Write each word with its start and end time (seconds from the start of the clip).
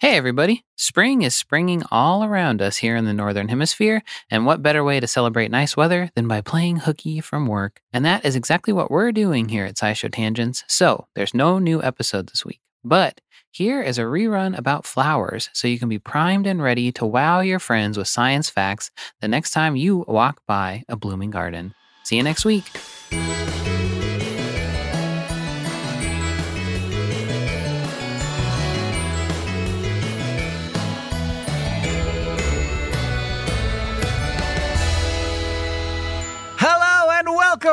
Hey, 0.00 0.16
everybody. 0.16 0.64
Spring 0.76 1.20
is 1.20 1.34
springing 1.34 1.82
all 1.90 2.24
around 2.24 2.62
us 2.62 2.78
here 2.78 2.96
in 2.96 3.04
the 3.04 3.12
Northern 3.12 3.48
Hemisphere, 3.48 4.02
and 4.30 4.46
what 4.46 4.62
better 4.62 4.82
way 4.82 4.98
to 4.98 5.06
celebrate 5.06 5.50
nice 5.50 5.76
weather 5.76 6.08
than 6.14 6.26
by 6.26 6.40
playing 6.40 6.78
hooky 6.78 7.20
from 7.20 7.46
work? 7.46 7.82
And 7.92 8.02
that 8.06 8.24
is 8.24 8.34
exactly 8.34 8.72
what 8.72 8.90
we're 8.90 9.12
doing 9.12 9.50
here 9.50 9.66
at 9.66 9.74
SciShow 9.74 10.10
Tangents. 10.10 10.64
So, 10.68 11.06
there's 11.14 11.34
no 11.34 11.58
new 11.58 11.82
episode 11.82 12.30
this 12.30 12.46
week. 12.46 12.60
But 12.82 13.20
here 13.50 13.82
is 13.82 13.98
a 13.98 14.04
rerun 14.04 14.56
about 14.56 14.86
flowers 14.86 15.50
so 15.52 15.68
you 15.68 15.78
can 15.78 15.90
be 15.90 15.98
primed 15.98 16.46
and 16.46 16.62
ready 16.62 16.90
to 16.92 17.04
wow 17.04 17.40
your 17.40 17.58
friends 17.58 17.98
with 17.98 18.08
science 18.08 18.48
facts 18.48 18.90
the 19.20 19.28
next 19.28 19.50
time 19.50 19.76
you 19.76 20.06
walk 20.08 20.40
by 20.46 20.82
a 20.88 20.96
blooming 20.96 21.30
garden. 21.30 21.74
See 22.04 22.16
you 22.16 22.22
next 22.22 22.46
week. 22.46 22.64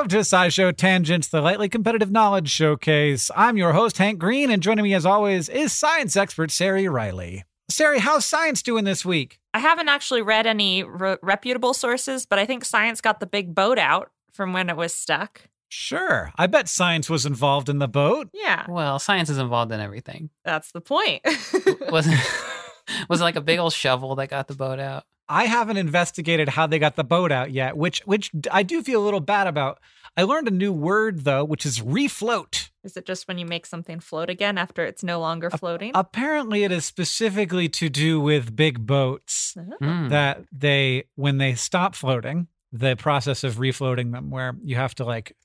Welcome 0.07 0.23
to 0.23 0.35
SciShow 0.35 0.73
Tangents, 0.73 1.27
the 1.27 1.41
lightly 1.41 1.67
competitive 1.67 2.09
knowledge 2.11 2.49
showcase. 2.49 3.29
I'm 3.35 3.57
your 3.57 3.73
host, 3.73 3.98
Hank 3.98 4.20
Green, 4.20 4.49
and 4.49 4.63
joining 4.63 4.84
me 4.84 4.93
as 4.93 5.05
always 5.05 5.49
is 5.49 5.73
science 5.73 6.15
expert 6.15 6.49
Sari 6.49 6.88
Riley. 6.88 7.43
Sari, 7.70 7.99
how's 7.99 8.23
science 8.23 8.62
doing 8.62 8.85
this 8.85 9.03
week? 9.03 9.38
I 9.53 9.59
haven't 9.59 9.89
actually 9.89 10.21
read 10.21 10.48
any 10.48 10.81
re- 10.85 11.17
reputable 11.21 11.73
sources, 11.73 12.25
but 12.25 12.39
I 12.39 12.45
think 12.45 12.63
science 12.63 13.01
got 13.01 13.20
the 13.20 13.25
big 13.25 13.53
boat 13.53 13.77
out 13.77 14.09
from 14.31 14.53
when 14.53 14.70
it 14.70 14.77
was 14.77 14.93
stuck. 14.93 15.41
Sure. 15.67 16.31
I 16.37 16.48
bet 16.48 16.70
science 16.70 17.09
was 17.09 17.26
involved 17.26 17.67
in 17.67 17.79
the 17.79 17.89
boat. 17.89 18.29
Yeah, 18.34 18.65
Well, 18.70 18.99
science 18.99 19.29
is 19.29 19.37
involved 19.39 19.73
in 19.73 19.81
everything. 19.81 20.29
that's 20.45 20.71
the 20.71 20.79
point. 20.79 21.21
Was 21.91 22.07
it, 22.07 22.20
was 23.09 23.20
it 23.20 23.23
like 23.26 23.35
a 23.35 23.41
big 23.41 23.59
old 23.59 23.73
shovel 23.73 24.15
that 24.15 24.29
got 24.29 24.48
the 24.48 24.55
boat 24.55 24.79
out? 24.79 25.03
I 25.30 25.45
haven't 25.45 25.77
investigated 25.77 26.49
how 26.49 26.68
they 26.68 26.79
got 26.79 26.96
the 26.96 27.04
boat 27.04 27.32
out 27.32 27.51
yet, 27.51 27.76
which 27.76 28.01
which 28.05 28.32
I 28.51 28.63
do 28.63 28.82
feel 28.82 29.01
a 29.01 29.05
little 29.05 29.20
bad 29.20 29.48
about. 29.48 29.79
I 30.15 30.24
learned 30.24 30.48
a 30.48 30.51
new 30.51 30.71
word 30.71 31.26
though, 31.26 31.43
which 31.43 31.65
is 31.65 31.79
refloat. 31.79 32.70
Is 32.84 32.96
it 32.96 33.05
just 33.05 33.27
when 33.27 33.38
you 33.38 33.46
make 33.46 33.66
something 33.66 33.99
float 33.99 34.29
again 34.29 34.57
after 34.57 34.85
it's 34.85 35.04
no 35.04 35.20
longer 35.20 35.49
floating? 35.49 35.91
Apparently 35.93 36.63
it 36.63 36.71
is 36.71 36.85
specifically 36.85 37.68
to 37.70 37.90
do 37.90 38.20
with 38.20 38.55
big 38.55 38.85
boats. 38.85 39.55
Oh. 39.57 39.85
Hmm. 39.85 40.07
that 40.10 40.46
they 40.51 41.05
when 41.16 41.38
they 41.38 41.55
stop 41.55 41.96
floating 41.96 42.48
the 42.71 42.96
process 42.96 43.44
of 43.44 43.55
refloating 43.55 44.12
them 44.12 44.29
where 44.29 44.55
you 44.63 44.76
have 44.76 44.96
to 44.96 45.05
like 45.05 45.35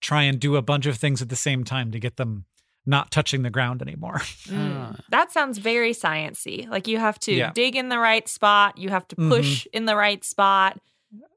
try 0.00 0.22
and 0.22 0.38
do 0.38 0.56
a 0.56 0.62
bunch 0.62 0.86
of 0.86 0.96
things 0.96 1.22
at 1.22 1.28
the 1.28 1.36
same 1.36 1.64
time 1.64 1.90
to 1.92 1.98
get 1.98 2.16
them 2.16 2.44
not 2.88 3.10
touching 3.10 3.42
the 3.42 3.50
ground 3.50 3.82
anymore 3.82 4.18
Mm. 4.48 4.74
Ah. 4.76 4.96
That 5.10 5.30
sounds 5.30 5.58
very 5.58 5.92
sciency. 5.92 6.66
Like 6.68 6.88
you 6.88 6.98
have 6.98 7.18
to 7.20 7.32
Yeah. 7.32 7.52
dig 7.54 7.76
in 7.76 7.88
the 7.90 7.98
right 7.98 8.26
spot, 8.28 8.78
you 8.78 8.88
have 8.88 9.06
to 9.08 9.16
Mhm. 9.16 9.28
push 9.28 9.66
in 9.72 9.84
the 9.84 9.94
right 9.96 10.24
spot. 10.24 10.80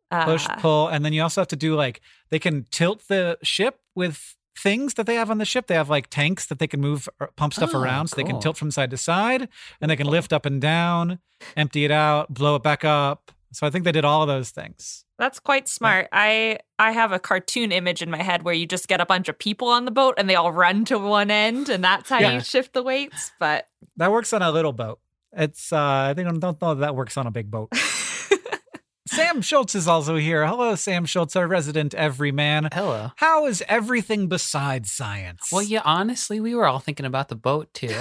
Uh, 0.09 0.25
push 0.25 0.45
pull 0.59 0.87
and 0.89 1.05
then 1.05 1.13
you 1.13 1.21
also 1.21 1.39
have 1.39 1.47
to 1.47 1.55
do 1.55 1.73
like 1.73 2.01
they 2.31 2.39
can 2.39 2.65
tilt 2.69 3.07
the 3.07 3.37
ship 3.43 3.79
with 3.95 4.35
things 4.57 4.95
that 4.95 5.05
they 5.05 5.15
have 5.15 5.29
on 5.31 5.37
the 5.37 5.45
ship 5.45 5.67
they 5.67 5.75
have 5.75 5.89
like 5.89 6.07
tanks 6.09 6.45
that 6.47 6.59
they 6.59 6.67
can 6.67 6.81
move 6.81 7.07
or 7.21 7.27
pump 7.37 7.53
stuff 7.53 7.71
Oh, 7.73 7.79
around 7.81 8.07
so 8.07 8.17
they 8.17 8.25
can 8.25 8.39
tilt 8.41 8.57
from 8.57 8.71
side 8.71 8.89
to 8.91 8.97
side 8.97 9.47
and 9.79 9.89
they 9.89 9.95
can 9.95 10.07
lift 10.07 10.33
up 10.33 10.45
and 10.45 10.59
down 10.61 11.19
empty 11.55 11.85
it 11.85 11.91
out 11.91 12.33
blow 12.33 12.55
it 12.57 12.63
back 12.63 12.83
up 12.83 13.31
so 13.53 13.65
i 13.65 13.69
think 13.69 13.85
they 13.85 13.93
did 13.93 14.03
all 14.03 14.21
of 14.21 14.27
those 14.27 14.49
things 14.49 15.05
That's 15.21 15.39
quite 15.39 15.67
smart. 15.69 16.07
I 16.11 16.57
I 16.79 16.91
have 16.93 17.11
a 17.11 17.19
cartoon 17.19 17.71
image 17.71 18.01
in 18.01 18.09
my 18.09 18.23
head 18.23 18.41
where 18.41 18.55
you 18.55 18.65
just 18.65 18.87
get 18.87 18.99
a 18.99 19.05
bunch 19.05 19.29
of 19.29 19.37
people 19.37 19.67
on 19.67 19.85
the 19.85 19.91
boat 19.91 20.15
and 20.17 20.27
they 20.27 20.33
all 20.33 20.51
run 20.51 20.83
to 20.85 20.97
one 20.97 21.29
end 21.29 21.69
and 21.69 21.83
that's 21.83 22.09
how 22.09 22.17
Yeah. 22.19 22.31
you 22.33 22.39
shift 22.41 22.73
the 22.73 22.81
weights. 22.81 23.31
But 23.39 23.67
that 23.97 24.11
works 24.11 24.33
on 24.33 24.41
a 24.41 24.49
little 24.51 24.73
boat 24.73 24.99
it's 25.33 25.71
uh 25.71 25.77
i 26.09 26.13
think 26.13 26.27
i 26.27 26.31
don't 26.31 26.41
know 26.61 26.73
that, 26.73 26.81
that 26.81 26.95
works 26.95 27.15
on 27.17 27.25
a 27.27 27.31
big 27.31 27.49
boat 27.51 27.69
Sam 29.07 29.41
Schultz 29.41 29.75
is 29.75 29.87
also 29.89 30.15
here. 30.15 30.47
Hello, 30.47 30.73
Sam 30.75 31.05
Schultz, 31.05 31.35
our 31.35 31.45
resident 31.45 31.93
everyman. 31.93 32.69
Hello. 32.71 33.11
How 33.17 33.45
is 33.45 33.61
everything 33.67 34.27
besides 34.29 34.89
science? 34.89 35.49
Well, 35.51 35.61
yeah, 35.61 35.81
honestly, 35.83 36.39
we 36.39 36.55
were 36.55 36.65
all 36.65 36.79
thinking 36.79 37.05
about 37.05 37.27
the 37.27 37.35
boat 37.35 37.73
too. 37.73 37.87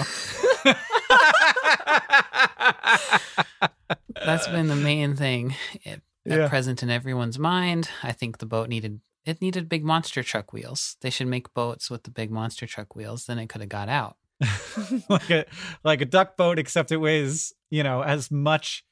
That's 4.25 4.47
been 4.49 4.69
the 4.69 4.77
main 4.77 5.17
thing 5.17 5.57
at, 5.85 5.95
at 5.95 6.01
Yeah. 6.39 6.49
present 6.49 6.83
in 6.83 6.91
everyone's 6.91 7.39
mind. 7.39 7.89
I 8.03 8.13
think 8.13 8.39
the 8.39 8.47
boat 8.47 8.69
needed 8.69 9.01
it 9.25 9.41
needed 9.43 9.69
big 9.69 9.85
monster 9.85 10.23
truck 10.23 10.53
wheels. 10.53 10.97
They 11.03 11.11
should 11.11 11.27
make 11.27 11.53
boats 11.53 11.91
with 11.91 12.05
the 12.05 12.11
big 12.11 12.31
monster 12.31 12.67
truck 12.67 12.97
wheels. 12.97 13.27
Then 13.27 13.39
it 13.39 13.49
could 13.49 13.61
have 13.61 13.69
got 13.69 13.89
out. 13.89 14.17
like 15.09 15.31
a 15.31 15.45
like 15.85 16.01
a 16.01 16.07
duck 16.07 16.37
boat, 16.37 16.59
except 16.59 16.93
it 16.93 16.97
weighs 16.97 17.53
you 17.71 17.83
know 17.83 18.03
as 18.03 18.31
much 18.31 18.85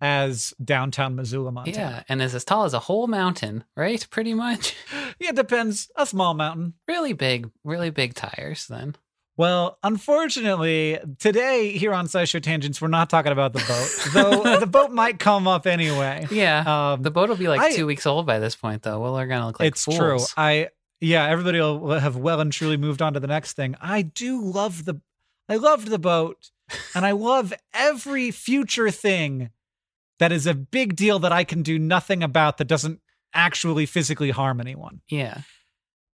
as 0.00 0.52
downtown 0.62 1.16
Missoula, 1.16 1.52
Montana. 1.52 1.76
Yeah, 1.76 2.02
and 2.08 2.20
is 2.20 2.34
as 2.34 2.44
tall 2.44 2.64
as 2.64 2.74
a 2.74 2.80
whole 2.80 3.06
mountain, 3.06 3.64
right? 3.76 4.06
Pretty 4.10 4.34
much. 4.34 4.74
Yeah, 5.18 5.30
it 5.30 5.36
depends. 5.36 5.90
A 5.96 6.04
small 6.04 6.34
mountain. 6.34 6.74
Really 6.86 7.14
big, 7.14 7.50
really 7.64 7.88
big 7.88 8.12
tires. 8.12 8.66
Then. 8.66 8.96
Well, 9.38 9.78
unfortunately, 9.82 10.98
today 11.18 11.76
here 11.76 11.92
on 11.92 12.06
SciShow 12.06 12.42
Tangents, 12.42 12.80
we're 12.80 12.88
not 12.88 13.10
talking 13.10 13.32
about 13.32 13.52
the 13.52 13.58
boat, 13.58 14.12
though 14.14 14.56
the 14.60 14.66
boat 14.66 14.92
might 14.92 15.18
come 15.18 15.46
up 15.46 15.66
anyway. 15.66 16.26
Yeah. 16.30 16.92
Um, 16.92 17.02
the 17.02 17.10
boat 17.10 17.28
will 17.28 17.36
be 17.36 17.48
like 17.48 17.60
I- 17.60 17.72
two 17.76 17.86
weeks 17.86 18.06
old 18.06 18.24
by 18.26 18.38
this 18.38 18.56
point, 18.56 18.82
though. 18.82 18.98
Well, 19.00 19.14
they're 19.14 19.26
gonna 19.26 19.46
look 19.46 19.60
like 19.60 19.68
it's 19.68 19.84
true. 19.84 20.18
I 20.36 20.70
yeah, 21.00 21.26
everybody 21.26 21.60
will 21.60 21.98
have 21.98 22.16
well 22.16 22.40
and 22.40 22.50
truly 22.50 22.78
moved 22.78 23.02
on 23.02 23.12
to 23.12 23.20
the 23.20 23.26
next 23.26 23.52
thing. 23.52 23.76
I 23.80 24.02
do 24.02 24.40
love 24.42 24.86
the 24.86 25.00
I 25.48 25.56
loved 25.56 25.88
the 25.88 25.98
boat 25.98 26.50
and 26.94 27.04
I 27.04 27.10
love 27.12 27.52
every 27.74 28.30
future 28.30 28.90
thing 28.90 29.50
that 30.18 30.32
is 30.32 30.46
a 30.46 30.54
big 30.54 30.96
deal 30.96 31.18
that 31.18 31.32
I 31.32 31.44
can 31.44 31.62
do 31.62 31.78
nothing 31.78 32.22
about 32.22 32.56
that 32.56 32.64
doesn't 32.64 33.00
actually 33.34 33.84
physically 33.84 34.30
harm 34.30 34.60
anyone. 34.62 35.02
Yeah. 35.10 35.42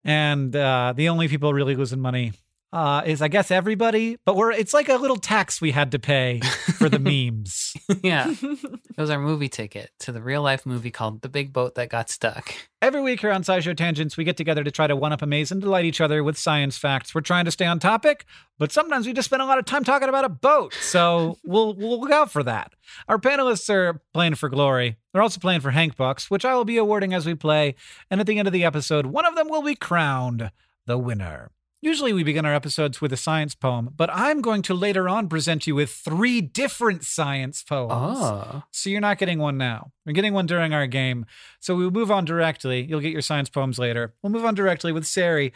And 0.04 0.54
uh 0.56 0.92
the 0.96 1.08
only 1.08 1.28
people 1.28 1.54
really 1.54 1.76
losing 1.76 2.00
money 2.00 2.32
uh 2.72 3.02
is 3.04 3.20
I 3.20 3.28
guess 3.28 3.50
everybody, 3.50 4.16
but 4.24 4.36
we're 4.36 4.52
it's 4.52 4.72
like 4.72 4.88
a 4.88 4.96
little 4.96 5.16
tax 5.16 5.60
we 5.60 5.72
had 5.72 5.92
to 5.92 5.98
pay 5.98 6.40
for 6.78 6.88
the 6.88 6.98
memes. 6.98 7.74
yeah. 8.02 8.34
It 8.92 9.00
was 9.00 9.08
our 9.08 9.18
movie 9.18 9.48
ticket 9.48 9.90
to 10.00 10.12
the 10.12 10.20
real 10.20 10.42
life 10.42 10.66
movie 10.66 10.90
called 10.90 11.22
The 11.22 11.30
Big 11.30 11.50
Boat 11.50 11.76
That 11.76 11.88
Got 11.88 12.10
Stuck. 12.10 12.54
Every 12.82 13.00
week 13.00 13.20
here 13.20 13.32
on 13.32 13.42
SciShow 13.42 13.74
Tangents, 13.74 14.18
we 14.18 14.24
get 14.24 14.36
together 14.36 14.62
to 14.62 14.70
try 14.70 14.86
to 14.86 14.94
one 14.94 15.14
up 15.14 15.22
amaze 15.22 15.50
and 15.50 15.62
delight 15.62 15.86
each 15.86 16.02
other 16.02 16.22
with 16.22 16.36
science 16.36 16.76
facts. 16.76 17.14
We're 17.14 17.22
trying 17.22 17.46
to 17.46 17.50
stay 17.50 17.64
on 17.64 17.78
topic, 17.78 18.26
but 18.58 18.70
sometimes 18.70 19.06
we 19.06 19.14
just 19.14 19.26
spend 19.30 19.40
a 19.40 19.46
lot 19.46 19.58
of 19.58 19.64
time 19.64 19.82
talking 19.82 20.10
about 20.10 20.26
a 20.26 20.28
boat. 20.28 20.74
So 20.74 21.38
we'll 21.44 21.74
we'll 21.74 22.00
look 22.00 22.10
out 22.10 22.30
for 22.30 22.42
that. 22.42 22.74
Our 23.08 23.18
panelists 23.18 23.70
are 23.70 24.02
playing 24.12 24.34
for 24.34 24.50
glory. 24.50 24.98
They're 25.12 25.22
also 25.22 25.40
playing 25.40 25.62
for 25.62 25.70
Hank 25.70 25.96
Bucks, 25.96 26.30
which 26.30 26.44
I 26.44 26.54
will 26.54 26.66
be 26.66 26.76
awarding 26.76 27.14
as 27.14 27.24
we 27.24 27.34
play. 27.34 27.76
And 28.10 28.20
at 28.20 28.26
the 28.26 28.38
end 28.38 28.46
of 28.46 28.52
the 28.52 28.64
episode, 28.64 29.06
one 29.06 29.24
of 29.24 29.34
them 29.36 29.48
will 29.48 29.62
be 29.62 29.74
crowned 29.74 30.50
the 30.84 30.98
winner. 30.98 31.50
Usually 31.84 32.12
we 32.12 32.22
begin 32.22 32.46
our 32.46 32.54
episodes 32.54 33.00
with 33.00 33.12
a 33.12 33.16
science 33.16 33.56
poem, 33.56 33.90
but 33.96 34.08
I'm 34.12 34.40
going 34.40 34.62
to 34.62 34.74
later 34.74 35.08
on 35.08 35.28
present 35.28 35.66
you 35.66 35.74
with 35.74 35.90
three 35.90 36.40
different 36.40 37.04
science 37.04 37.64
poems. 37.64 37.90
Oh. 37.92 38.62
So 38.70 38.88
you're 38.88 39.00
not 39.00 39.18
getting 39.18 39.40
one 39.40 39.58
now. 39.58 39.90
We're 40.06 40.12
getting 40.12 40.32
one 40.32 40.46
during 40.46 40.72
our 40.72 40.86
game. 40.86 41.26
So 41.58 41.74
we'll 41.74 41.90
move 41.90 42.12
on 42.12 42.24
directly. 42.24 42.82
You'll 42.82 43.00
get 43.00 43.10
your 43.10 43.20
science 43.20 43.48
poems 43.48 43.80
later. 43.80 44.14
We'll 44.22 44.30
move 44.30 44.44
on 44.44 44.54
directly 44.54 44.92
with 44.92 45.04
Sari, 45.08 45.52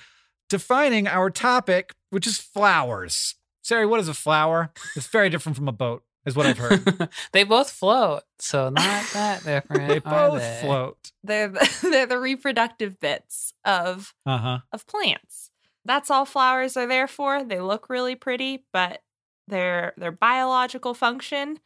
defining 0.49 1.07
our 1.07 1.31
topic, 1.31 1.95
which 2.11 2.27
is 2.27 2.39
flowers. 2.39 3.37
Sari, 3.63 3.87
what 3.87 4.01
is 4.01 4.09
a 4.09 4.15
flower? 4.15 4.73
It's 4.97 5.07
very 5.07 5.31
different 5.31 5.55
from 5.55 5.69
a 5.69 5.73
boat, 5.73 6.03
is 6.25 6.35
what 6.35 6.47
I've 6.47 6.59
heard. 6.59 7.09
they 7.33 7.45
both 7.45 7.71
float, 7.71 8.25
so 8.41 8.69
not 8.69 9.05
that 9.13 9.45
different. 9.45 9.89
they 9.89 9.97
are 9.99 10.01
both 10.31 10.41
they? 10.41 10.59
float. 10.61 11.13
they're 11.23 11.49
the, 11.49 11.79
they're 11.89 12.07
the 12.07 12.19
reproductive 12.19 12.99
bits 12.99 13.53
of 13.65 14.13
Uh 14.27 14.39
huh. 14.39 14.59
of 14.73 14.89
plants. 14.89 15.51
That's 15.87 16.11
all 16.11 16.25
flowers 16.25 16.77
are 16.77 16.87
there 16.87 17.07
for. 17.09 17.45
They 17.45 17.61
look 17.61 17.89
really 17.89 18.15
pretty, 18.15 18.65
but 18.73 19.03
their 19.49 19.93
their 19.97 20.13
biological 20.13 20.95
function 20.95 21.61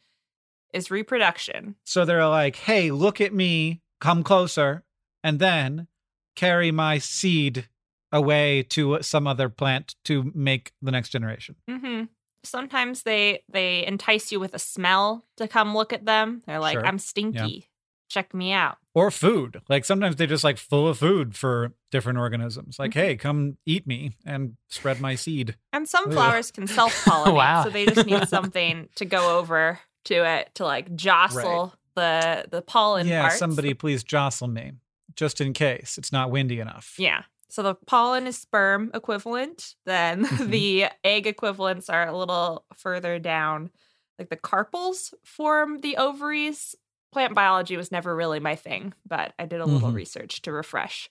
is 0.73 0.91
reproduction. 0.91 1.75
So 1.83 2.05
they're 2.05 2.27
like, 2.27 2.55
hey, 2.55 2.91
look 2.91 3.19
at 3.19 3.33
me, 3.33 3.81
come 3.99 4.23
closer, 4.23 4.83
and 5.23 5.39
then 5.39 5.87
carry 6.35 6.71
my 6.71 6.97
seed 6.97 7.67
away 8.11 8.63
to 8.63 8.99
some 9.01 9.25
other 9.27 9.49
plant 9.49 9.95
to 10.05 10.31
make 10.35 10.71
the 10.81 10.91
next 10.91 11.09
generation. 11.09 11.55
hmm 11.67 12.03
Sometimes 12.43 13.03
they 13.03 13.43
they 13.49 13.85
entice 13.85 14.31
you 14.31 14.39
with 14.39 14.53
a 14.55 14.59
smell 14.59 15.25
to 15.37 15.47
come 15.47 15.75
look 15.75 15.93
at 15.93 16.05
them. 16.05 16.41
They're 16.47 16.59
like, 16.59 16.73
Sure. 16.79 16.85
"I'm 16.85 16.97
stinky. 16.99 17.69
Check 18.11 18.33
me 18.33 18.51
out." 18.51 18.77
or 18.93 19.09
food. 19.09 19.61
Like 19.69 19.85
sometimes 19.85 20.17
they're 20.17 20.27
just 20.27 20.43
like 20.43 20.57
full 20.57 20.85
of 20.89 20.97
food 20.97 21.33
for 21.33 21.71
different 21.91 22.19
organisms. 22.19 22.77
Like, 22.77 22.91
Mhm. 22.91 22.95
hey, 22.95 23.15
come 23.15 23.57
eat 23.65 23.87
me 23.87 24.17
and 24.25 24.57
spread 24.67 24.99
my 24.99 25.15
seed. 25.15 25.55
And 25.71 25.87
some 25.87 26.07
Ugh. 26.07 26.13
flowers 26.13 26.51
can 26.51 26.67
self 26.67 26.93
pollinate, 27.05 27.33
Wow. 27.35 27.63
so 27.63 27.69
they 27.69 27.85
just 27.85 28.05
need 28.05 28.27
something 28.27 28.89
to 28.95 29.05
go 29.05 29.37
over 29.39 29.79
to 30.05 30.15
it 30.25 30.53
to 30.55 30.65
like 30.65 30.93
jostle 30.95 31.73
the 31.95 32.45
the 32.51 32.61
pollen 32.61 33.07
yeah, 33.07 33.21
parts. 33.21 33.37
somebody 33.39 33.73
please 33.73 34.03
jostle 34.03 34.47
me, 34.49 34.73
just 35.15 35.39
in 35.39 35.53
case 35.53 35.97
it's 35.97 36.11
not 36.11 36.29
windy 36.31 36.59
enough. 36.59 36.95
Yeah. 36.97 37.23
So 37.49 37.63
the 37.63 37.75
pollen 37.75 38.27
is 38.27 38.37
sperm 38.37 38.91
equivalent. 38.93 39.75
Then 39.85 40.25
Mhm. 40.25 40.49
the 40.49 40.85
egg 41.05 41.27
equivalents 41.27 41.89
are 41.89 42.07
a 42.07 42.17
little 42.17 42.65
further 42.75 43.19
down 43.19 43.71
like 44.19 44.29
the 44.29 44.37
carpels 44.37 45.13
form 45.23 45.79
the 45.79 45.97
ovaries. 45.97 46.75
Plant 47.11 47.33
biology 47.35 47.75
was 47.77 47.91
never 47.91 48.15
really 48.15 48.39
my 48.39 48.55
thing, 48.55 48.93
but 49.05 49.33
I 49.37 49.45
did 49.45 49.59
a 49.59 49.65
little 49.65 49.91
Mhm. 49.91 49.95
research 49.95 50.41
to 50.43 50.51
refresh. 50.51 51.09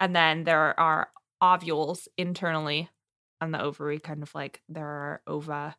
And 0.00 0.14
then 0.16 0.44
there 0.44 0.78
are 0.80 1.10
ovules 1.40 2.08
internally 2.16 2.88
on 3.40 3.50
the 3.50 3.60
ovary, 3.60 3.98
kind 3.98 4.22
of 4.22 4.34
like 4.34 4.62
there 4.68 4.86
are 4.86 5.22
ova 5.26 5.76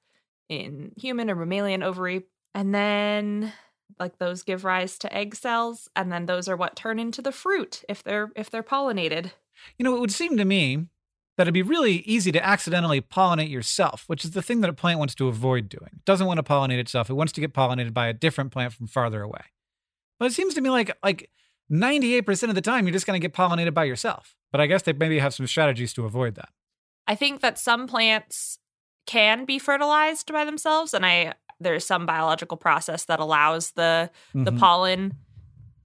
in 0.49 0.93
human 0.97 1.29
or 1.29 1.35
mammalian 1.35 1.81
ovary. 1.81 2.23
And 2.53 2.73
then 2.75 3.53
like 3.99 4.17
those 4.19 4.43
give 4.43 4.63
rise 4.65 4.97
to 4.99 5.13
egg 5.13 5.35
cells 5.35 5.89
and 5.95 6.11
then 6.11 6.25
those 6.25 6.47
are 6.47 6.55
what 6.55 6.75
turn 6.75 6.99
into 6.99 7.21
the 7.21 7.31
fruit 7.31 7.83
if 7.89 8.03
they're 8.03 8.31
if 8.35 8.49
they're 8.49 8.63
pollinated. 8.63 9.31
You 9.77 9.83
know, 9.83 9.95
it 9.95 9.99
would 9.99 10.11
seem 10.11 10.37
to 10.37 10.45
me 10.45 10.87
that 11.37 11.43
it'd 11.43 11.53
be 11.53 11.61
really 11.61 11.97
easy 11.99 12.31
to 12.31 12.45
accidentally 12.45 13.01
pollinate 13.01 13.49
yourself, 13.49 14.03
which 14.07 14.23
is 14.23 14.31
the 14.31 14.41
thing 14.41 14.61
that 14.61 14.69
a 14.69 14.73
plant 14.73 14.99
wants 14.99 15.15
to 15.15 15.27
avoid 15.27 15.69
doing. 15.69 15.89
It 15.93 16.05
doesn't 16.05 16.27
want 16.27 16.37
to 16.37 16.43
pollinate 16.43 16.79
itself. 16.79 17.09
It 17.09 17.13
wants 17.13 17.33
to 17.33 17.41
get 17.41 17.53
pollinated 17.53 17.93
by 17.93 18.07
a 18.07 18.13
different 18.13 18.51
plant 18.51 18.73
from 18.73 18.87
farther 18.87 19.21
away. 19.21 19.41
But 20.19 20.25
it 20.31 20.33
seems 20.33 20.53
to 20.55 20.61
me 20.61 20.69
like 20.69 20.91
like 21.03 21.29
98% 21.71 22.49
of 22.49 22.55
the 22.55 22.61
time 22.61 22.85
you're 22.85 22.93
just 22.93 23.07
going 23.07 23.19
to 23.19 23.27
get 23.27 23.35
pollinated 23.35 23.73
by 23.73 23.85
yourself. 23.85 24.35
But 24.51 24.61
I 24.61 24.67
guess 24.67 24.83
they 24.83 24.93
maybe 24.93 25.19
have 25.19 25.33
some 25.33 25.47
strategies 25.47 25.93
to 25.93 26.05
avoid 26.05 26.35
that. 26.35 26.49
I 27.07 27.15
think 27.15 27.41
that 27.41 27.57
some 27.59 27.87
plants 27.87 28.59
can 29.07 29.45
be 29.45 29.59
fertilized 29.59 30.31
by 30.31 30.45
themselves 30.45 30.93
and 30.93 31.05
I 31.05 31.33
there's 31.59 31.85
some 31.85 32.05
biological 32.05 32.57
process 32.57 33.05
that 33.05 33.19
allows 33.19 33.71
the 33.71 34.09
the 34.33 34.51
Mhm. 34.51 34.59
pollen 34.59 35.13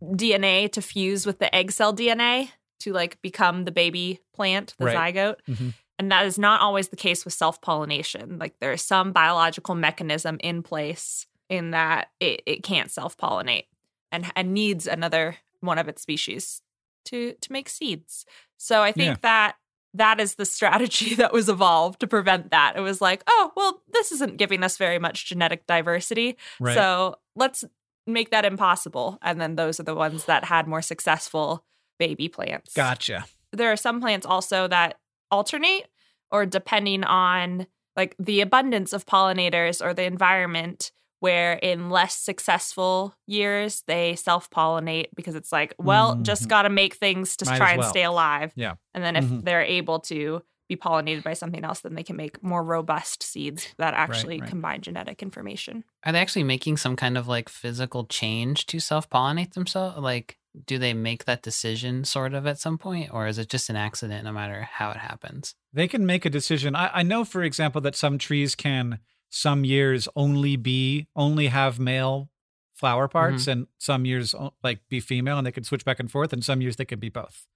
DNA 0.02 0.68
to 0.72 0.80
fuse 0.82 1.26
with 1.26 1.38
the 1.38 1.54
egg 1.54 1.70
cell 1.72 1.92
DNA 1.94 2.50
to 2.80 2.92
like 2.92 3.20
become 3.22 3.64
the 3.64 3.70
baby 3.72 4.20
plant, 4.34 4.74
the 4.78 4.86
Right. 4.86 5.14
zygote. 5.14 5.36
Mhm. 5.48 5.74
And 5.98 6.10
that 6.10 6.24
is 6.24 6.38
not 6.38 6.62
always 6.62 6.88
the 6.88 6.96
case 6.96 7.24
with 7.26 7.34
self 7.34 7.60
pollination. 7.60 8.38
Like 8.38 8.58
there 8.60 8.72
is 8.72 8.80
some 8.82 9.12
biological 9.12 9.74
mechanism 9.74 10.38
in 10.40 10.62
place 10.62 11.26
in 11.50 11.72
that 11.72 12.08
it, 12.20 12.42
it 12.46 12.62
can't 12.62 12.90
self 12.90 13.16
pollinate 13.16 13.66
and, 14.12 14.30
and 14.36 14.52
needs 14.52 14.86
another 14.86 15.36
one 15.60 15.78
of 15.78 15.88
its 15.88 16.02
species 16.02 16.62
to 17.06 17.34
to 17.40 17.52
make 17.52 17.68
seeds. 17.68 18.24
So 18.56 18.82
I 18.82 18.92
think 18.92 19.06
Yeah. 19.08 19.16
that 19.22 19.56
that 19.94 20.20
is 20.20 20.36
the 20.36 20.44
strategy 20.44 21.14
that 21.16 21.32
was 21.32 21.48
evolved 21.48 22.00
to 22.00 22.06
prevent 22.06 22.50
that. 22.50 22.74
It 22.76 22.80
was 22.80 23.00
like, 23.00 23.22
oh, 23.26 23.52
well, 23.56 23.82
this 23.92 24.12
isn't 24.12 24.36
giving 24.36 24.62
us 24.62 24.76
very 24.76 24.98
much 24.98 25.26
genetic 25.26 25.66
diversity. 25.66 26.36
Right. 26.60 26.74
So 26.74 27.16
let's 27.34 27.64
make 28.06 28.30
that 28.30 28.44
impossible. 28.44 29.18
And 29.22 29.40
then 29.40 29.56
those 29.56 29.80
are 29.80 29.84
the 29.84 29.94
ones 29.94 30.26
that 30.26 30.44
had 30.44 30.66
more 30.68 30.82
successful 30.82 31.64
baby 31.98 32.28
plants. 32.28 32.72
Gotcha. 32.74 33.24
There 33.52 33.72
are 33.72 33.76
some 33.76 34.00
plants 34.00 34.26
also 34.26 34.68
that 34.68 34.98
alternate 35.30 35.88
or 36.30 36.46
depending 36.46 37.02
on 37.04 37.66
like 37.96 38.14
the 38.18 38.40
abundance 38.40 38.92
of 38.92 39.06
pollinators 39.06 39.84
or 39.84 39.92
the 39.92 40.04
environment 40.04 40.92
where 41.20 41.52
in 41.54 41.88
less 41.90 42.14
successful 42.16 43.14
years 43.26 43.82
they 43.86 44.16
self-pollinate 44.16 45.06
because 45.14 45.34
it's 45.34 45.52
like 45.52 45.74
well 45.78 46.16
just 46.16 46.44
Mhm. 46.44 46.48
got 46.48 46.62
to 46.62 46.70
make 46.70 46.94
things 46.94 47.36
to 47.36 47.44
Might 47.44 47.52
as 47.52 47.58
try 47.58 47.72
and 47.74 47.84
stay 47.84 48.02
alive 48.04 48.52
Yeah. 48.56 48.74
and 48.94 49.04
then 49.04 49.16
if 49.16 49.24
Mhm. 49.24 49.44
they're 49.44 49.62
able 49.62 50.00
to 50.00 50.42
be 50.68 50.76
pollinated 50.76 51.22
by 51.24 51.34
something 51.34 51.64
else 51.64 51.80
then 51.80 51.94
they 51.94 52.02
can 52.02 52.16
make 52.16 52.42
more 52.42 52.62
robust 52.62 53.22
seeds 53.22 53.68
that 53.78 53.92
actually 53.94 54.40
right. 54.40 54.48
combine 54.48 54.80
genetic 54.80 55.22
information 55.22 55.84
Are 56.04 56.12
they 56.12 56.20
actually 56.20 56.44
making 56.44 56.76
some 56.78 56.96
kind 56.96 57.18
of 57.18 57.28
like 57.28 57.48
physical 57.48 58.04
change 58.06 58.66
to 58.66 58.80
self 58.80 59.08
pollinate 59.10 59.52
themselves? 59.52 59.98
Like, 59.98 60.38
do 60.66 60.78
they 60.78 60.94
make 60.94 61.26
that 61.26 61.42
decision 61.42 62.04
sort 62.04 62.34
of 62.34 62.46
at 62.46 62.58
some 62.58 62.78
point, 62.78 63.10
or 63.12 63.26
is 63.28 63.38
it 63.38 63.48
just 63.50 63.68
an 63.70 63.76
accident 63.76 64.24
no 64.24 64.32
matter 64.32 64.62
how 64.62 64.90
it 64.90 64.96
happens? 64.96 65.54
They 65.72 65.86
can 65.86 66.04
make 66.06 66.24
a 66.24 66.30
decision. 66.30 66.74
I, 66.74 66.90
I 67.00 67.02
know, 67.02 67.24
for 67.24 67.42
example, 67.44 67.80
that 67.82 67.94
some 67.94 68.16
trees 68.18 68.54
can 68.56 68.98
some 69.30 69.64
years 69.64 70.08
only 70.16 70.56
be 70.56 71.06
only 71.16 71.46
have 71.46 71.78
male 71.78 72.28
flower 72.74 73.08
parts, 73.08 73.42
mm-hmm. 73.42 73.50
and 73.50 73.66
some 73.78 74.04
years 74.04 74.34
like 74.62 74.80
be 74.88 75.00
female, 75.00 75.38
and 75.38 75.46
they 75.46 75.52
can 75.52 75.64
switch 75.64 75.84
back 75.84 76.00
and 76.00 76.10
forth. 76.10 76.32
And 76.32 76.44
some 76.44 76.60
years 76.60 76.76
they 76.76 76.84
can 76.84 76.98
be 76.98 77.08
both. 77.08 77.46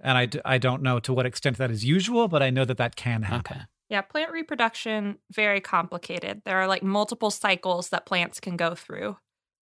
And 0.00 0.16
I, 0.16 0.26
d- 0.26 0.40
I 0.44 0.58
don't 0.58 0.82
know 0.82 1.00
to 1.00 1.12
what 1.12 1.26
extent 1.26 1.58
that 1.58 1.70
is 1.70 1.84
usual, 1.84 2.28
but 2.28 2.42
I 2.42 2.50
know 2.50 2.64
that 2.64 2.76
that 2.76 2.94
can 2.94 3.22
happen. 3.22 3.56
Okay. 3.56 3.64
Yeah, 3.88 4.02
plant 4.02 4.30
reproduction 4.30 5.18
very 5.32 5.60
complicated. 5.60 6.42
There 6.44 6.58
are 6.58 6.68
like 6.68 6.82
multiple 6.82 7.30
cycles 7.30 7.88
that 7.88 8.04
plants 8.06 8.38
can 8.38 8.56
go 8.56 8.74
through, 8.74 9.16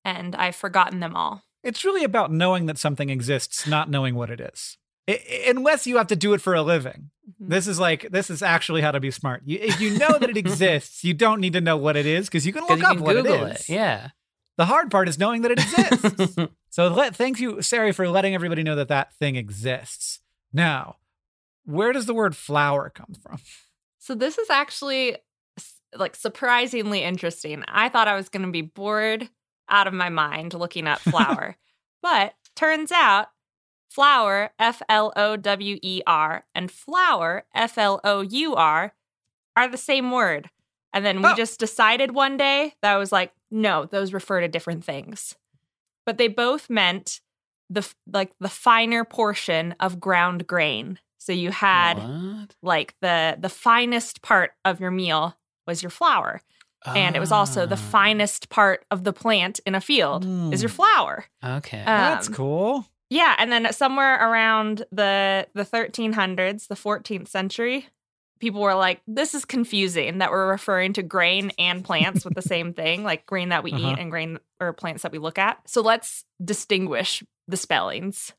and 0.05 0.35
I've 0.35 0.57
forgotten 0.57 1.01
them 1.01 1.15
all. 1.15 1.43
It's 1.63 1.85
really 1.85 2.05
about 2.05 2.33
knowing 2.33 2.67
that 2.67 2.79
something 2.79 3.09
exists, 3.09 3.67
not 3.67 3.89
knowing 3.89 4.15
what 4.15 4.31
it 4.31 4.41
is. 4.41 4.79
I- 5.09 5.23
I- 5.31 5.51
unless 5.51 5.87
you 5.87 5.97
have 5.97 6.09
to 6.09 6.17
do 6.17 6.35
it 6.35 6.41
for 6.41 6.55
a 6.55 6.63
living. 6.63 7.11
Mhm. 7.43 7.49
This 7.51 7.67
is 7.67 7.79
like 7.79 8.11
this 8.11 8.31
is 8.31 8.43
actually 8.43 8.83
how 8.83 8.91
to 8.93 9.01
be 9.01 9.11
smart. 9.11 9.43
You, 9.45 9.59
if 9.61 9.81
you 9.81 9.99
know 9.99 10.19
that 10.19 10.31
it 10.31 10.37
exists, 10.45 11.05
you 11.05 11.15
don't 11.15 11.41
need 11.41 11.53
to 11.53 11.61
know 11.61 11.77
what 11.77 11.97
it 11.97 12.07
is 12.07 12.27
because 12.27 12.47
you 12.47 12.53
can 12.53 12.63
look 12.63 12.83
up 12.83 12.97
can 12.97 13.05
what 13.05 13.15
Google 13.15 13.47
it 13.47 13.61
is. 13.61 13.69
Yeah. 13.69 14.11
The 14.57 14.65
hard 14.67 14.91
part 14.91 15.09
is 15.09 15.19
knowing 15.19 15.43
that 15.43 15.51
it 15.51 15.59
exists. 15.59 16.37
so 16.71 16.89
let 16.89 17.15
thank 17.15 17.39
you, 17.41 17.61
Sari, 17.61 17.93
for 17.93 18.09
letting 18.09 18.35
everybody 18.35 18.63
know 18.63 18.75
that 18.77 18.89
that 18.89 19.13
thing 19.15 19.37
exists. 19.37 20.21
Now, 20.53 20.97
where 21.65 21.93
does 21.93 22.07
the 22.07 22.15
word 22.15 22.35
flower 22.35 22.91
come 22.95 23.15
from? 23.23 23.39
So 23.99 24.15
this 24.15 24.39
is 24.39 24.49
actually 24.49 25.19
like 25.95 26.17
surprisingly 26.17 27.03
interesting. 27.03 27.65
I 27.69 27.89
thought 27.89 28.09
I 28.09 28.17
was 28.17 28.29
going 28.29 28.47
to 28.47 28.53
be 28.53 28.63
bored 28.63 29.29
out 29.69 29.87
of 29.87 29.93
my 29.93 30.09
mind 30.09 30.55
looking 30.55 30.87
up 30.87 31.01
flower, 31.01 31.57
but 32.03 32.35
turns 32.55 32.93
out 32.93 33.29
flower 33.91 34.51
F 34.59 34.83
L 34.89 35.13
O 35.17 35.37
W 35.37 35.79
E 35.83 36.03
R 36.07 36.45
and 36.55 36.71
flower 36.71 37.45
F 37.55 37.79
L 37.79 38.01
O 38.05 38.21
U 38.21 38.55
R 38.55 38.95
are 39.57 39.69
the 39.69 39.77
same 39.79 40.11
word. 40.11 40.51
And 40.93 41.05
then 41.05 41.21
we 41.23 41.29
Oh. 41.31 41.35
just 41.35 41.59
decided 41.61 42.13
one 42.15 42.37
day 42.37 42.75
that 42.83 42.93
I 42.95 42.97
was 42.97 43.13
like, 43.13 43.33
no, 43.51 43.85
those 43.87 44.13
refer 44.13 44.41
to 44.41 44.49
different 44.49 44.85
things. 44.85 45.35
But 46.05 46.19
they 46.19 46.29
both 46.29 46.71
meant 46.71 47.21
the 47.69 47.87
like 48.13 48.33
the 48.39 48.49
finer 48.49 49.05
portion 49.05 49.75
of 49.81 49.99
ground 50.01 50.47
grain. 50.47 50.99
So 51.19 51.33
you 51.33 51.51
had 51.51 51.99
What? 51.99 52.55
like 52.63 52.95
the 53.01 53.37
the 53.39 53.49
finest 53.49 54.23
part 54.23 54.53
of 54.65 54.81
your 54.81 54.91
meal 54.93 55.37
was 55.67 55.83
your 55.83 55.91
flour 55.91 56.41
and 56.95 57.17
it 57.17 57.21
was 57.21 57.33
also 57.33 57.67
the 57.67 57.75
Ah, 57.75 57.91
finest 57.91 58.49
part 58.49 58.85
of 58.93 59.03
the 59.03 59.13
plant 59.13 59.59
in 59.67 59.75
a 59.75 59.81
field 59.81 60.25
is 60.53 60.63
your 60.63 60.71
Mm. 60.71 60.75
flour 60.75 61.25
Okay. 61.43 61.81
Uh, 61.83 61.85
That's 61.85 62.29
Um, 62.29 62.35
cool. 62.35 62.87
Yeah 63.11 63.35
and 63.39 63.51
then 63.53 63.73
somewhere 63.73 64.15
around 64.31 64.85
the 64.93 65.47
the 65.55 65.65
1300s 65.65 66.69
the 66.69 66.75
14th 66.75 67.29
century 67.29 67.87
people 68.39 68.61
were 68.61 68.75
like 68.75 69.01
this 69.07 69.35
is 69.35 69.45
confusing 69.45 70.19
that 70.19 70.31
we're 70.31 70.49
referring 70.51 70.93
to 70.93 71.03
grain 71.03 71.53
and 71.59 71.85
plants 71.85 72.25
with 72.25 72.35
the 72.35 72.43
same 72.55 72.73
thing 72.75 73.03
like 73.05 73.25
grain 73.27 73.49
that 73.51 73.63
we 73.65 73.73
Uh-huh. 73.73 73.93
eat 73.93 73.99
and 73.99 74.11
grain 74.11 74.39
or 74.61 74.73
plants 74.73 75.03
that 75.03 75.13
we 75.13 75.19
look 75.19 75.39
at 75.39 75.59
so 75.69 75.81
let's 75.81 76.25
distinguish 76.45 77.23
the 77.49 77.57
spellings 77.57 78.33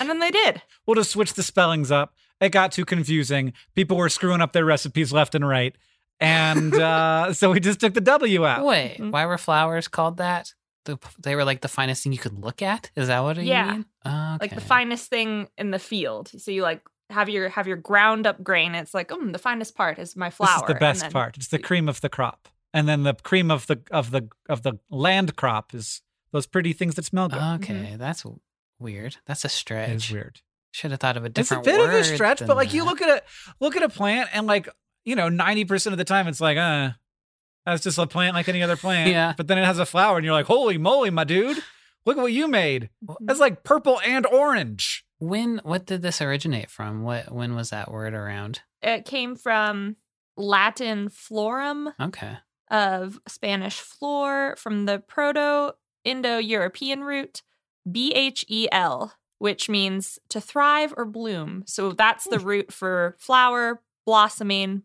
and 0.00 0.08
then 0.08 0.18
they 0.18 0.30
did 0.30 0.60
We'll 0.86 0.96
just 0.96 1.10
switch 1.12 1.34
the 1.34 1.42
spellings 1.42 1.90
up. 1.90 2.14
It 2.40 2.50
got 2.50 2.72
too 2.72 2.84
confusing. 2.84 3.52
People 3.74 3.96
were 3.96 4.08
screwing 4.08 4.40
up 4.40 4.52
their 4.52 4.64
recipes 4.64 5.12
left 5.12 5.34
and 5.34 5.46
right. 5.46 5.74
And 6.20 6.74
uh, 6.80 7.32
so 7.32 7.50
we 7.52 7.60
just 7.60 7.80
took 7.80 7.94
the 7.94 8.00
W 8.00 8.46
out. 8.46 8.64
Wait, 8.64 8.96
Mhm. 8.98 9.10
why 9.10 9.26
were 9.26 9.36
flowers 9.38 9.88
called 9.88 10.16
that? 10.18 10.52
The, 10.88 10.98
they 11.22 11.36
were 11.36 11.44
like 11.44 11.60
the 11.60 11.68
finest 11.68 12.02
thing 12.02 12.12
you 12.12 12.18
could 12.18 12.38
look 12.42 12.62
at. 12.62 12.90
Is 12.96 13.08
that 13.08 13.20
what 13.20 13.36
you 13.36 13.42
Yeah. 13.42 13.72
mean? 13.72 13.84
Okay. 14.06 14.36
like 14.40 14.54
the 14.54 14.60
finest 14.62 15.10
thing 15.10 15.48
in 15.58 15.70
the 15.70 15.78
field. 15.78 16.30
So 16.40 16.50
you 16.50 16.62
like 16.62 16.80
have 17.10 17.28
your 17.28 17.50
have 17.50 17.66
your 17.66 17.76
ground 17.76 18.26
up 18.26 18.42
grain. 18.42 18.74
It's 18.74 18.94
like, 18.94 19.08
mm, 19.08 19.32
the 19.32 19.38
finest 19.38 19.76
part 19.76 19.98
is 19.98 20.16
my 20.16 20.30
flour. 20.30 20.48
This 20.48 20.62
is 20.62 20.68
the 20.68 20.74
best 20.80 21.00
then- 21.02 21.12
part. 21.12 21.36
It's 21.36 21.48
the 21.48 21.58
cream 21.58 21.88
of 21.88 22.00
the 22.00 22.08
crop. 22.08 22.48
And 22.72 22.88
then 22.88 23.02
the 23.02 23.12
cream 23.14 23.50
of 23.50 23.66
the 23.66 23.80
of 23.90 24.10
the 24.10 24.28
of 24.48 24.62
the 24.62 24.78
land 24.90 25.36
crop 25.36 25.74
is 25.74 26.00
those 26.32 26.46
pretty 26.46 26.72
things 26.72 26.94
that 26.96 27.04
smell 27.04 27.28
good. 27.28 27.42
Okay, 27.62 27.96
that's 27.98 28.24
weird. 28.78 29.16
That's 29.26 29.44
a 29.44 29.48
it 29.48 29.52
is 29.52 29.52
stretch. 29.52 30.10
weird. 30.12 30.40
Should 30.72 30.90
have 30.90 31.00
thought 31.00 31.16
of 31.16 31.24
a 31.24 31.28
different. 31.28 31.66
It's 31.66 31.68
a 31.68 31.70
different 31.70 31.90
bit 31.92 32.00
of 32.00 32.12
a 32.12 32.14
stretch, 32.16 32.46
but 32.46 32.56
like 32.56 32.72
you 32.74 32.84
look 32.84 33.00
at 33.02 33.08
a 33.08 33.22
look 33.60 33.76
at 33.76 33.82
a 33.82 33.88
plant 33.88 34.28
and 34.34 34.46
like 34.46 34.68
you 35.04 35.16
know 35.16 35.28
ninety 35.28 35.64
percent 35.64 35.92
of 35.94 35.98
the 35.98 36.04
time 36.04 36.28
it's 36.28 36.40
like 36.40 36.56
uh 36.58 36.90
that's 37.68 37.82
just 37.84 37.98
a 37.98 38.06
plant 38.06 38.34
like 38.34 38.48
any 38.48 38.62
other 38.62 38.76
plant. 38.76 39.10
Yeah. 39.10 39.34
But 39.36 39.46
then 39.48 39.58
it 39.58 39.64
has 39.64 39.78
a 39.78 39.86
flower 39.86 40.16
and 40.16 40.24
you're 40.24 40.34
like 40.34 40.46
holy 40.46 40.78
moly, 40.78 41.10
my 41.10 41.24
dude, 41.24 41.62
look 42.06 42.16
at 42.16 42.22
what 42.22 42.32
you 42.32 42.48
made. 42.48 42.90
That's 43.20 43.40
like 43.40 43.62
purple 43.64 44.00
and 44.04 44.26
orange. 44.26 45.04
When 45.18 45.60
what 45.64 45.86
did 45.86 46.02
this 46.02 46.20
originate 46.20 46.70
from? 46.70 47.02
What 47.02 47.32
when 47.32 47.54
was 47.54 47.70
that 47.70 47.90
word 47.90 48.14
around? 48.14 48.60
It 48.82 49.04
came 49.04 49.34
from 49.36 49.96
Latin 50.36 51.08
florum 51.08 51.92
Okay. 52.00 52.36
of 52.70 53.18
Spanish 53.26 53.80
flor 53.80 54.54
from 54.56 54.86
the 54.86 55.00
Proto 55.00 55.72
Indo 56.04 56.38
European 56.38 57.02
root 57.02 57.42
B 57.90 58.12
H 58.14 58.44
E 58.48 58.68
L, 58.70 59.12
which 59.38 59.68
means 59.68 60.18
to 60.28 60.40
thrive 60.40 60.94
or 60.96 61.04
bloom. 61.04 61.64
So 61.66 61.90
that's 61.92 62.28
the 62.28 62.38
root 62.38 62.72
for 62.72 63.16
flower, 63.18 63.82
blossoming, 64.06 64.82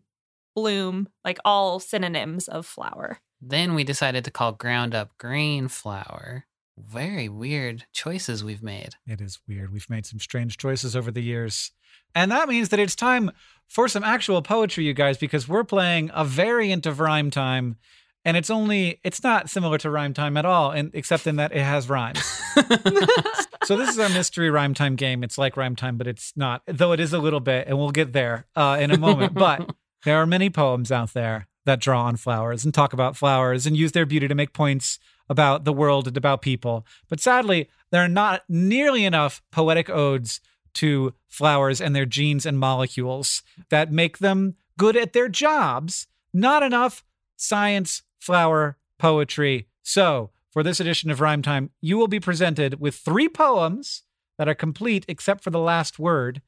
bloom, 0.54 1.08
like 1.24 1.38
all 1.44 1.80
synonyms 1.80 2.48
of 2.48 2.66
flower. 2.66 3.18
Then 3.40 3.74
we 3.74 3.84
decided 3.84 4.24
to 4.24 4.30
call 4.30 4.52
ground 4.52 4.94
up 4.94 5.10
grain 5.18 5.68
flour. 5.68 6.46
Very 6.78 7.28
weird 7.28 7.84
choices 7.92 8.42
we've 8.42 8.62
made. 8.62 8.94
It 9.06 9.20
is 9.20 9.38
weird. 9.46 9.72
We've 9.72 9.88
made 9.90 10.06
some 10.06 10.18
strange 10.18 10.56
choices 10.56 10.96
over 10.96 11.10
the 11.10 11.22
years. 11.22 11.70
And 12.14 12.30
that 12.32 12.48
means 12.48 12.70
that 12.70 12.80
it's 12.80 12.96
time 12.96 13.30
for 13.68 13.86
some 13.88 14.02
actual 14.04 14.42
poetry, 14.42 14.84
you 14.84 14.94
guys, 14.94 15.18
because 15.18 15.46
we're 15.48 15.64
playing 15.64 16.10
a 16.14 16.24
variant 16.24 16.86
of 16.86 17.00
rhyme 17.00 17.30
time. 17.30 17.76
and 18.24 18.36
it's 18.36 18.50
only 18.50 19.00
it's 19.04 19.22
not 19.22 19.50
similar 19.50 19.76
to 19.78 19.90
rhyme 19.90 20.14
time 20.14 20.36
at 20.36 20.46
all, 20.46 20.70
and 20.70 20.90
except 20.94 21.26
in 21.26 21.36
that 21.36 21.52
it 21.52 21.62
has 21.62 21.88
rhymes. 21.88 22.24
so 23.64 23.76
this 23.76 23.90
is 23.90 23.98
our 23.98 24.08
mystery 24.08 24.50
rhyme 24.50 24.74
time 24.74 24.96
game. 24.96 25.22
It's 25.22 25.36
like 25.36 25.56
rhyme 25.56 25.76
time, 25.76 25.96
but 25.98 26.06
it's 26.06 26.32
not, 26.34 26.62
though 26.66 26.92
it 26.92 27.00
is 27.00 27.12
a 27.12 27.18
little 27.18 27.40
bit, 27.40 27.68
and 27.68 27.78
we'll 27.78 27.90
get 27.90 28.12
there 28.12 28.46
uh, 28.56 28.78
in 28.80 28.90
a 28.90 28.96
moment. 28.98 29.34
but 29.34 29.70
there 30.04 30.18
are 30.18 30.26
many 30.26 30.50
poems 30.50 30.92
out 30.92 31.12
there 31.14 31.46
that 31.64 31.80
draw 31.80 32.04
on 32.04 32.16
flowers 32.16 32.64
and 32.64 32.74
talk 32.74 32.92
about 32.92 33.16
flowers 33.16 33.66
and 33.66 33.76
use 33.76 33.92
their 33.92 34.06
beauty 34.06 34.28
to 34.28 34.34
make 34.34 34.52
points 34.52 34.98
about 35.28 35.64
the 35.64 35.72
world 35.72 36.06
and 36.06 36.16
about 36.16 36.42
people. 36.42 36.86
But 37.08 37.20
sadly, 37.20 37.68
there 37.90 38.04
are 38.04 38.08
not 38.08 38.42
nearly 38.48 39.04
enough 39.04 39.42
poetic 39.50 39.88
odes 39.88 40.40
to 40.74 41.14
flowers 41.28 41.80
and 41.80 41.94
their 41.94 42.06
genes 42.06 42.44
and 42.44 42.58
molecules 42.58 43.42
that 43.70 43.92
make 43.92 44.18
them 44.18 44.56
good 44.76 44.96
at 44.96 45.12
their 45.12 45.28
jobs. 45.28 46.06
Not 46.32 46.62
enough 46.62 47.04
science, 47.36 48.02
flower, 48.18 48.76
poetry. 48.98 49.68
So, 49.82 50.30
for 50.50 50.62
this 50.62 50.80
edition 50.80 51.10
of 51.10 51.20
Rhyme 51.20 51.42
Time, 51.42 51.70
you 51.80 51.96
will 51.96 52.08
be 52.08 52.20
presented 52.20 52.80
with 52.80 52.94
three 52.94 53.28
poems 53.28 54.02
that 54.38 54.48
are 54.48 54.54
complete 54.54 55.04
except 55.08 55.42
for 55.42 55.50
the 55.50 55.58
last 55.58 55.98
word. 55.98 56.42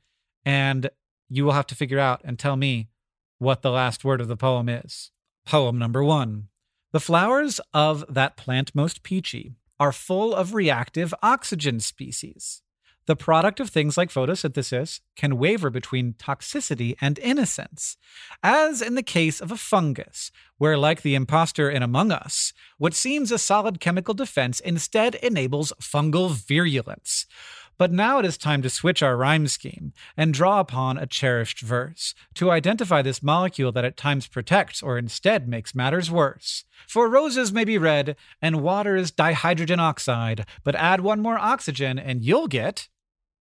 And 0.45 0.91
you 1.29 1.45
will 1.45 1.53
have 1.53 1.67
to 1.69 1.75
figure 1.75 1.99
out 1.99 2.21
and 2.25 2.39
tell 2.39 2.57
me 2.57 2.89
what 3.39 3.63
the 3.63 3.71
last 3.71 4.05
word 4.05 4.21
of 4.21 4.29
the 4.29 4.37
poem 4.37 4.69
is. 4.69 5.11
Poem 5.45 5.79
number 5.79 6.03
one 6.03 6.49
The 6.93 7.01
flowers 7.01 7.61
of 7.73 8.05
that 8.09 8.37
plant 8.37 8.75
most 8.75 9.03
peachy 9.03 9.57
are 9.79 9.93
full 9.93 10.35
of 10.35 10.55
reactive 10.55 11.15
oxygen 11.23 11.81
species. 11.81 12.63
The 13.07 13.15
product 13.15 13.61
of 13.61 13.71
things 13.71 13.97
like 13.97 14.11
photosynthesis 14.11 15.01
can 15.15 15.39
waver 15.39 15.71
between 15.71 16.15
toxicity 16.15 16.97
and 17.01 17.21
innocence, 17.21 17.97
as 18.43 18.83
in 18.83 18.97
the 18.97 19.03
case 19.03 19.41
of 19.41 19.53
a 19.53 19.57
fungus, 19.57 20.33
where, 20.59 20.77
like 20.77 21.03
the 21.03 21.15
impostor 21.15 21.71
in 21.71 21.85
Among 21.85 22.11
Us, 22.11 22.53
what 22.79 22.95
seems 22.95 23.31
a 23.31 23.39
solid 23.39 23.79
chemical 23.79 24.13
defense 24.13 24.59
instead 24.59 25.15
enables 25.17 25.73
fungal 25.81 26.31
virulence. 26.31 27.27
But 27.79 27.93
now 27.93 28.19
it 28.19 28.25
is 28.25 28.39
time 28.39 28.63
to 28.63 28.71
switch 28.71 29.03
our 29.03 29.17
rhyme 29.17 29.49
scheme 29.49 29.93
and 30.17 30.33
draw 30.33 30.61
upon 30.61 30.97
a 30.97 31.07
cherished 31.07 31.61
verse 31.61 32.15
to 32.35 32.51
identify 32.51 33.03
this 33.03 33.23
molecule 33.23 33.73
that 33.73 33.85
at 33.85 33.97
times 33.97 34.27
protects 34.27 34.83
or 34.83 34.97
instead 34.97 35.49
makes 35.49 35.75
matters 35.75 36.11
worse. 36.11 36.65
For 36.89 37.09
roses 37.09 37.53
may 37.53 37.65
be 37.65 37.79
red 37.79 38.17
and 38.41 38.63
water 38.63 38.97
is 38.97 39.13
dihydrogen 39.13 39.79
oxide, 39.79 40.47
but 40.65 40.75
add 40.75 41.01
one 41.01 41.21
more 41.21 41.39
oxygen 41.39 41.99
and 41.99 42.23
you'll 42.23 42.49
get. 42.49 42.89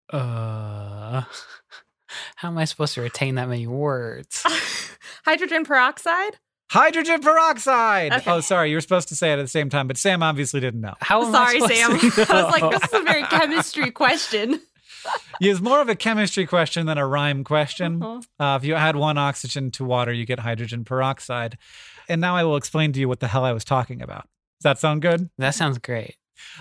Uh, 0.10 1.24
how 2.38 2.50
am 2.50 2.58
I 2.58 2.66
supposed 2.66 2.96
to 2.96 3.02
retain 3.02 3.36
that 3.36 3.50
many 3.50 3.68
words? 3.68 4.44
Hydrogen 5.26 5.66
peroxide? 5.66 6.40
Hydrogen 6.74 7.22
peroxide. 7.22 8.14
Okay. 8.14 8.32
Oh, 8.32 8.40
sorry, 8.40 8.72
you 8.72 8.78
were 8.78 8.82
supposed 8.82 9.10
to 9.10 9.16
say 9.16 9.32
it 9.32 9.38
at 9.38 9.44
the 9.44 9.48
same 9.48 9.70
time, 9.70 9.88
but 9.88 9.96
Sam 9.96 10.24
obviously 10.24 10.60
didn't 10.60 10.82
know. 10.82 10.96
How 11.02 11.24
am 11.24 11.32
Sorry, 11.32 11.62
I 11.62 11.68
Sam. 11.68 12.00
supposed 12.00 12.16
to 12.28 12.34
I 12.34 12.44
was 12.44 12.62
like, 12.62 12.72
this 12.72 12.90
is 12.92 13.00
a 13.00 13.04
very 13.04 13.24
chemistry 13.24 13.92
question. 13.92 14.60
It's 15.42 15.60
more 15.60 15.82
of 15.82 15.90
a 15.90 15.96
chemistry 15.96 16.46
question 16.46 16.86
than 16.86 16.98
a 16.98 17.06
rhyme 17.06 17.44
question. 17.44 18.02
Uh-huh. 18.02 18.22
Uh, 18.44 18.56
if 18.56 18.64
you 18.64 18.74
add 18.76 18.96
one 18.96 19.18
oxygen 19.18 19.70
to 19.72 19.84
water, 19.84 20.14
you 20.14 20.26
get 20.26 20.40
hydrogen 20.40 20.86
peroxide. 20.86 21.58
And 22.08 22.22
now 22.22 22.38
I 22.38 22.46
will 22.46 22.56
explain 22.56 22.94
to 22.94 23.00
you 23.02 23.10
what 23.10 23.20
the 23.20 23.28
hell 23.28 23.44
I 23.44 23.52
was 23.52 23.66
talking 23.66 24.02
about. 24.02 24.22
Does 24.24 24.64
that 24.64 24.80
sound 24.80 25.02
good? 25.02 25.30
That 25.38 25.56
sounds 25.56 25.78
great. 25.78 26.16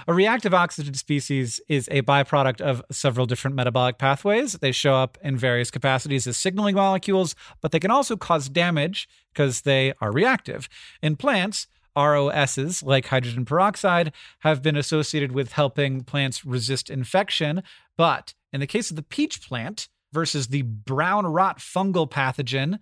A 0.07 0.15
reactive 0.15 0.55
oxygen 0.55 0.95
species 0.95 1.61
is 1.69 1.89
a 1.91 2.03
byproduct 2.03 2.61
of 2.61 2.83
several 2.91 3.27
different 3.27 3.57
metabolic 3.57 3.99
pathways. 3.99 4.53
They 4.55 4.73
show 4.73 4.95
up 4.95 5.19
in 5.23 5.37
various 5.37 5.71
capacities 5.71 6.27
as 6.27 6.37
signaling 6.37 6.75
molecules, 6.75 7.35
but 7.61 7.73
they 7.73 7.81
can 7.81 7.91
also 7.91 8.17
cause 8.17 8.49
damage 8.49 9.09
because 9.33 9.63
they 9.63 9.95
are 10.01 10.13
reactive. 10.13 10.69
In 11.03 11.17
plants, 11.17 11.67
ROSs, 11.97 12.83
like 12.83 13.07
hydrogen 13.07 13.45
peroxide, 13.45 14.13
have 14.41 14.63
been 14.63 14.77
associated 14.77 15.33
with 15.33 15.53
helping 15.53 16.03
plants 16.03 16.45
resist 16.45 16.91
infection. 16.91 17.63
But 17.97 18.35
in 18.53 18.61
the 18.61 18.67
case 18.67 18.91
of 18.91 18.97
the 18.97 19.03
peach 19.03 19.43
plant 19.43 19.89
versus 20.13 20.49
the 20.49 20.63
brown 20.63 21.27
rot 21.27 21.59
fungal 21.59 22.11
pathogen, 22.11 22.79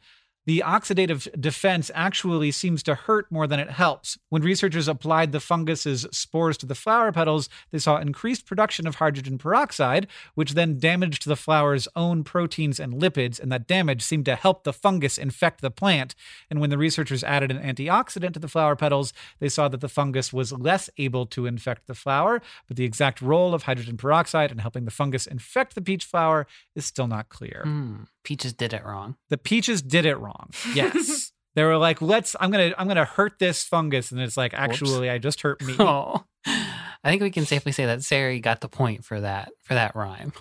the 0.50 0.64
oxidative 0.66 1.40
defense 1.40 1.92
actually 1.95 2.50
seems 2.50 2.83
to 2.83 2.97
hurt 2.97 3.30
more 3.30 3.47
than 3.47 3.61
it 3.61 3.71
helps. 3.71 4.19
When 4.30 4.42
researchers 4.42 4.88
applied 4.88 5.30
the 5.30 5.38
fungus's 5.38 6.09
spores 6.11 6.57
to 6.57 6.66
the 6.66 6.75
flower 6.75 7.12
petals, 7.12 7.49
they 7.71 7.78
saw 7.78 7.99
increased 7.99 8.47
production 8.47 8.88
of 8.88 8.97
hydrogen 8.97 9.38
peroxide, 9.38 10.09
which 10.35 10.54
then 10.54 10.80
damaged 10.80 11.25
the 11.25 11.37
flower's 11.37 11.87
own 11.95 12.25
proteins 12.25 12.80
and 12.80 12.95
lipids, 12.95 13.38
and 13.38 13.52
that 13.52 13.69
damage 13.69 14.02
seemed 14.02 14.25
to 14.25 14.35
help 14.35 14.64
the 14.64 14.73
fungus 14.73 15.19
infect 15.19 15.61
the 15.61 15.71
plant. 15.71 16.16
And 16.50 16.61
when 16.61 16.71
the 16.71 16.78
researchers 16.78 17.23
added 17.23 17.52
an 17.52 17.62
antioxidant 17.62 18.33
to 18.33 18.40
the 18.40 18.49
flower 18.49 18.75
petals, 18.75 19.12
they 19.38 19.49
saw 19.49 19.69
that 19.69 19.80
the 19.80 19.88
fungus 19.88 20.33
was 20.33 20.52
less 20.52 20.90
able 20.99 21.26
to 21.26 21.47
infect 21.47 21.87
the 21.87 21.95
flower, 21.95 22.42
but 22.66 22.76
the 22.76 22.85
exact 22.85 23.23
role 23.23 23.54
of 23.54 23.62
hydrogen 23.62 23.97
peroxide 23.97 24.50
in 24.50 24.59
helping 24.59 24.85
the 24.85 24.90
fungus 24.90 25.28
infect 25.28 25.76
the 25.76 25.80
peach 25.80 26.04
flower 26.04 26.49
is 26.75 26.85
still 26.85 27.07
not 27.07 27.28
clear. 27.28 27.62
Hmm, 27.62 28.02
Peaches 28.24 28.52
did 28.52 28.72
it 28.72 28.84
wrong. 28.84 29.16
The 29.28 29.38
peaches 29.38 29.82
did 29.82 30.06
it 30.06 30.16
wrong. 30.16 30.50
Yes. 30.74 31.32
they 31.54 31.64
were 31.64 31.76
like, 31.76 32.00
let's 32.00 32.36
I'm 32.38 32.50
gonna 32.50 32.74
I'm 32.78 32.88
gonna 32.88 33.04
hurt 33.04 33.38
this 33.38 33.64
fungus. 33.64 34.12
And 34.12 34.20
it's 34.20 34.36
like, 34.36 34.54
actually, 34.54 35.10
I 35.10 35.18
just 35.18 35.40
hurt 35.42 35.62
me. 35.62 35.76
Oh, 35.80 36.24
I 36.46 37.08
think 37.10 37.22
we 37.22 37.30
can 37.30 37.46
safely 37.46 37.72
say 37.72 37.86
that 37.86 38.02
Sari 38.02 38.40
got 38.40 38.60
the 38.60 38.68
point 38.68 39.04
for 39.04 39.20
that 39.20 39.50
for 39.62 39.74
that 39.74 39.94
rhyme. 39.94 40.32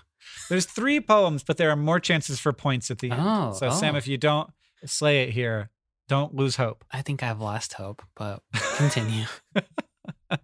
There's 0.49 0.65
three 0.65 0.99
poems, 0.99 1.43
but 1.43 1.57
there 1.57 1.69
are 1.69 1.75
more 1.75 1.99
chances 1.99 2.39
for 2.39 2.53
points 2.53 2.89
at 2.91 2.99
the 2.99 3.11
end. 3.11 3.21
Oh, 3.23 3.53
so 3.53 3.67
oh. 3.67 3.71
Sam, 3.71 3.95
oh. 3.95 3.97
if 3.97 4.07
you 4.07 4.17
don't 4.17 4.49
slay 4.85 5.23
it 5.23 5.29
here, 5.29 5.69
don't 6.07 6.33
lose 6.33 6.55
hope. 6.55 6.83
I 6.91 7.01
think 7.01 7.21
I've 7.23 7.39
lost 7.39 7.73
hope, 7.73 8.01
but 8.15 8.41
continue. 8.75 9.25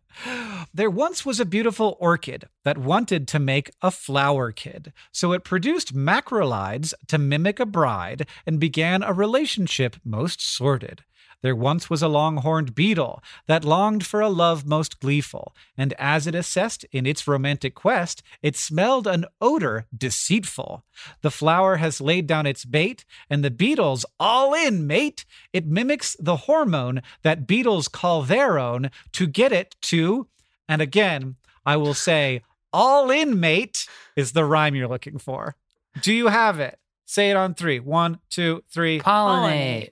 There 0.73 0.89
once 0.89 1.25
was 1.25 1.39
a 1.39 1.45
beautiful 1.45 1.97
orchid 1.99 2.45
that 2.63 2.77
wanted 2.77 3.27
to 3.29 3.39
make 3.39 3.71
a 3.81 3.91
flower 3.91 4.51
kid, 4.51 4.91
so 5.11 5.31
it 5.31 5.43
produced 5.43 5.95
macrolides 5.95 6.93
to 7.07 7.17
mimic 7.17 7.59
a 7.59 7.65
bride 7.65 8.27
and 8.45 8.59
began 8.59 9.03
a 9.03 9.13
relationship 9.13 9.97
most 10.03 10.41
sordid. 10.41 11.03
There 11.45 11.55
once 11.55 11.91
was 11.91 12.01
a 12.01 12.07
long-horned 12.07 12.73
beetle 12.73 13.21
that 13.45 13.63
longed 13.63 14.03
for 14.03 14.19
a 14.19 14.29
love 14.29 14.65
most 14.65 14.99
gleeful, 14.99 15.55
and 15.77 15.93
as 15.99 16.25
it 16.25 16.33
assessed 16.33 16.85
in 16.85 17.05
its 17.05 17.27
romantic 17.27 17.75
quest, 17.75 18.23
it 18.41 18.55
smelled 18.55 19.05
an 19.05 19.25
odor 19.39 19.85
deceitful. 19.95 20.83
The 21.21 21.29
flower 21.29 21.75
has 21.75 22.01
laid 22.01 22.25
down 22.25 22.47
its 22.47 22.65
bait, 22.65 23.05
and 23.29 23.45
the 23.45 23.51
beetle's 23.51 24.07
all 24.19 24.55
in, 24.55 24.87
mate. 24.87 25.23
It 25.53 25.67
mimics 25.67 26.17
the 26.19 26.35
hormone 26.35 27.03
that 27.21 27.45
beetles 27.45 27.89
call 27.89 28.23
their 28.23 28.57
own 28.57 28.89
to 29.11 29.27
get 29.27 29.51
it 29.51 29.75
to, 29.83 30.25
and 30.67 30.81
again, 30.81 31.35
I 31.63 31.77
will 31.77 31.93
say, 31.93 32.41
all 32.73 33.11
in, 33.11 33.39
mate, 33.39 33.87
is 34.15 34.31
the 34.31 34.45
rhyme 34.45 34.73
you're 34.73 34.87
looking 34.87 35.19
for. 35.19 35.55
Do 36.01 36.11
you 36.11 36.25
have 36.25 36.59
it? 36.59 36.79
Say 37.05 37.29
it 37.29 37.37
on 37.37 37.53
three. 37.53 37.79
One, 37.79 38.17
two, 38.31 38.63
three. 38.71 38.99
Pollinate. 38.99 39.91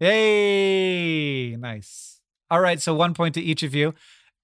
Yay! 0.00 1.56
Nice. 1.56 2.20
All 2.50 2.60
right, 2.60 2.80
so 2.80 2.94
one 2.94 3.14
point 3.14 3.34
to 3.34 3.40
each 3.40 3.62
of 3.62 3.74
you. 3.74 3.94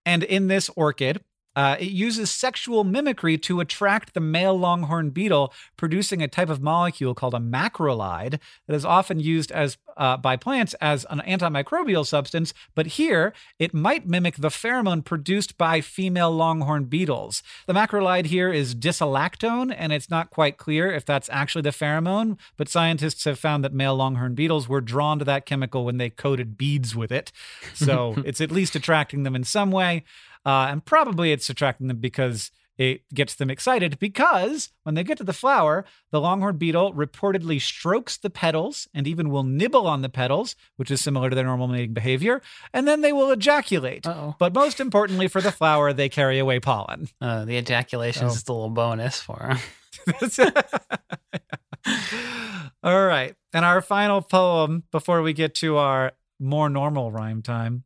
And 0.05 0.23
in 0.23 0.49
this 0.49 0.71
orchid, 0.77 1.23
uh, 1.57 1.77
it 1.81 1.91
uses 1.91 2.31
sexual 2.31 2.85
mimicry 2.85 3.39
to 3.39 3.61
attract 3.61 4.13
the 4.13 4.21
male 4.21 4.57
longhorn 4.57 5.09
beetle, 5.09 5.53
producing 5.79 6.23
a 6.23 6.29
type 6.29 6.51
of 6.51 6.61
molecule 6.61 7.15
called 7.15 7.35
a 7.35 7.39
macrolide 7.39 8.39
that 8.69 8.75
is 8.77 8.85
often 8.85 9.19
used 9.19 9.51
as 9.51 9.79
uh, 9.97 10.17
by 10.19 10.37
plants 10.37 10.75
as 10.75 11.07
an 11.09 11.23
antimicrobial 11.27 12.07
substance. 12.07 12.53
But 12.75 12.87
here, 12.87 13.33
it 13.59 13.73
might 13.73 14.07
mimic 14.07 14.37
the 14.37 14.51
pheromone 14.51 15.03
produced 15.03 15.57
by 15.57 15.81
female 15.81 16.31
longhorn 16.31 16.85
beetles. 16.85 17.43
The 17.67 17.73
macrolide 17.73 18.27
here 18.27 18.53
is 18.53 18.75
disalactone, 18.75 19.75
and 19.77 19.95
it's 19.95 20.11
not 20.11 20.29
quite 20.29 20.59
clear 20.59 20.93
if 20.93 21.07
that's 21.07 21.31
actually 21.33 21.63
the 21.63 21.71
pheromone. 21.71 22.37
But 22.59 22.69
scientists 22.69 23.25
have 23.25 23.39
found 23.39 23.65
that 23.65 23.73
male 23.73 23.97
longhorn 23.97 24.35
beetles 24.35 24.69
were 24.69 24.83
drawn 24.83 25.19
to 25.19 25.25
that 25.25 25.47
chemical 25.47 25.87
when 25.87 25.97
they 25.97 26.11
coated 26.11 26.59
beads 26.59 26.95
with 26.95 27.11
it. 27.11 27.33
So 27.73 28.17
it's 28.27 28.43
at 28.43 28.51
least 28.51 28.77
attracting 28.77 29.23
them 29.23 29.35
in 29.35 29.45
some 29.45 29.71
way. 29.71 30.05
Uh, 30.47 30.69
and 30.71 30.85
probably 30.85 31.33
it's 31.33 31.51
attracting 31.51 31.89
them 31.89 31.99
because 31.99 32.51
it 32.79 33.03
gets 33.15 33.35
them 33.35 33.49
excited 33.51 33.99
because 33.99 34.71
when 34.83 34.95
they 34.95 35.03
get 35.03 35.17
to 35.19 35.25
the 35.25 35.33
flower, 35.33 35.85
the 36.11 36.21
longhorn 36.21 36.57
beetle 36.59 36.93
reportedly 36.93 37.59
strokes 37.61 38.19
the 38.19 38.29
petals 38.31 38.87
and 38.95 39.07
even 39.09 39.31
will 39.31 39.43
nibble 39.45 39.87
on 39.87 40.03
the 40.03 40.11
petals, 40.11 40.55
which 40.77 40.91
is 40.91 41.01
similar 41.01 41.31
to 41.31 41.35
their 41.35 41.47
normal 41.47 41.69
mating 41.69 41.95
behavior, 41.95 42.43
and 42.75 42.87
then 42.87 43.01
they 43.01 43.13
will 43.15 43.31
ejaculate. 43.31 44.07
Uh-oh. 44.07 44.37
But 44.39 44.53
most 44.55 44.79
importantly 44.79 45.27
for 45.27 45.41
the 45.41 45.51
flower, 45.53 45.93
they 45.95 46.11
carry 46.11 46.39
away 46.39 46.61
pollen. 46.61 47.09
Uh, 47.21 47.45
the 47.47 47.57
ejaculation 47.57 48.25
Oh. 48.25 48.29
is 48.29 48.35
just 48.35 48.49
a 48.49 48.53
little 48.53 48.69
bonus 48.71 49.21
for 49.21 49.39
them. 49.39 49.59
All 52.83 53.07
right. 53.07 53.35
And 53.53 53.65
our 53.65 53.81
final 53.81 54.21
poem 54.23 54.85
before 54.93 55.23
we 55.23 55.33
get 55.33 55.55
to 55.57 55.79
our 55.79 56.13
more 56.39 56.69
normal 56.69 57.11
rhyme 57.11 57.43
time. 57.43 57.85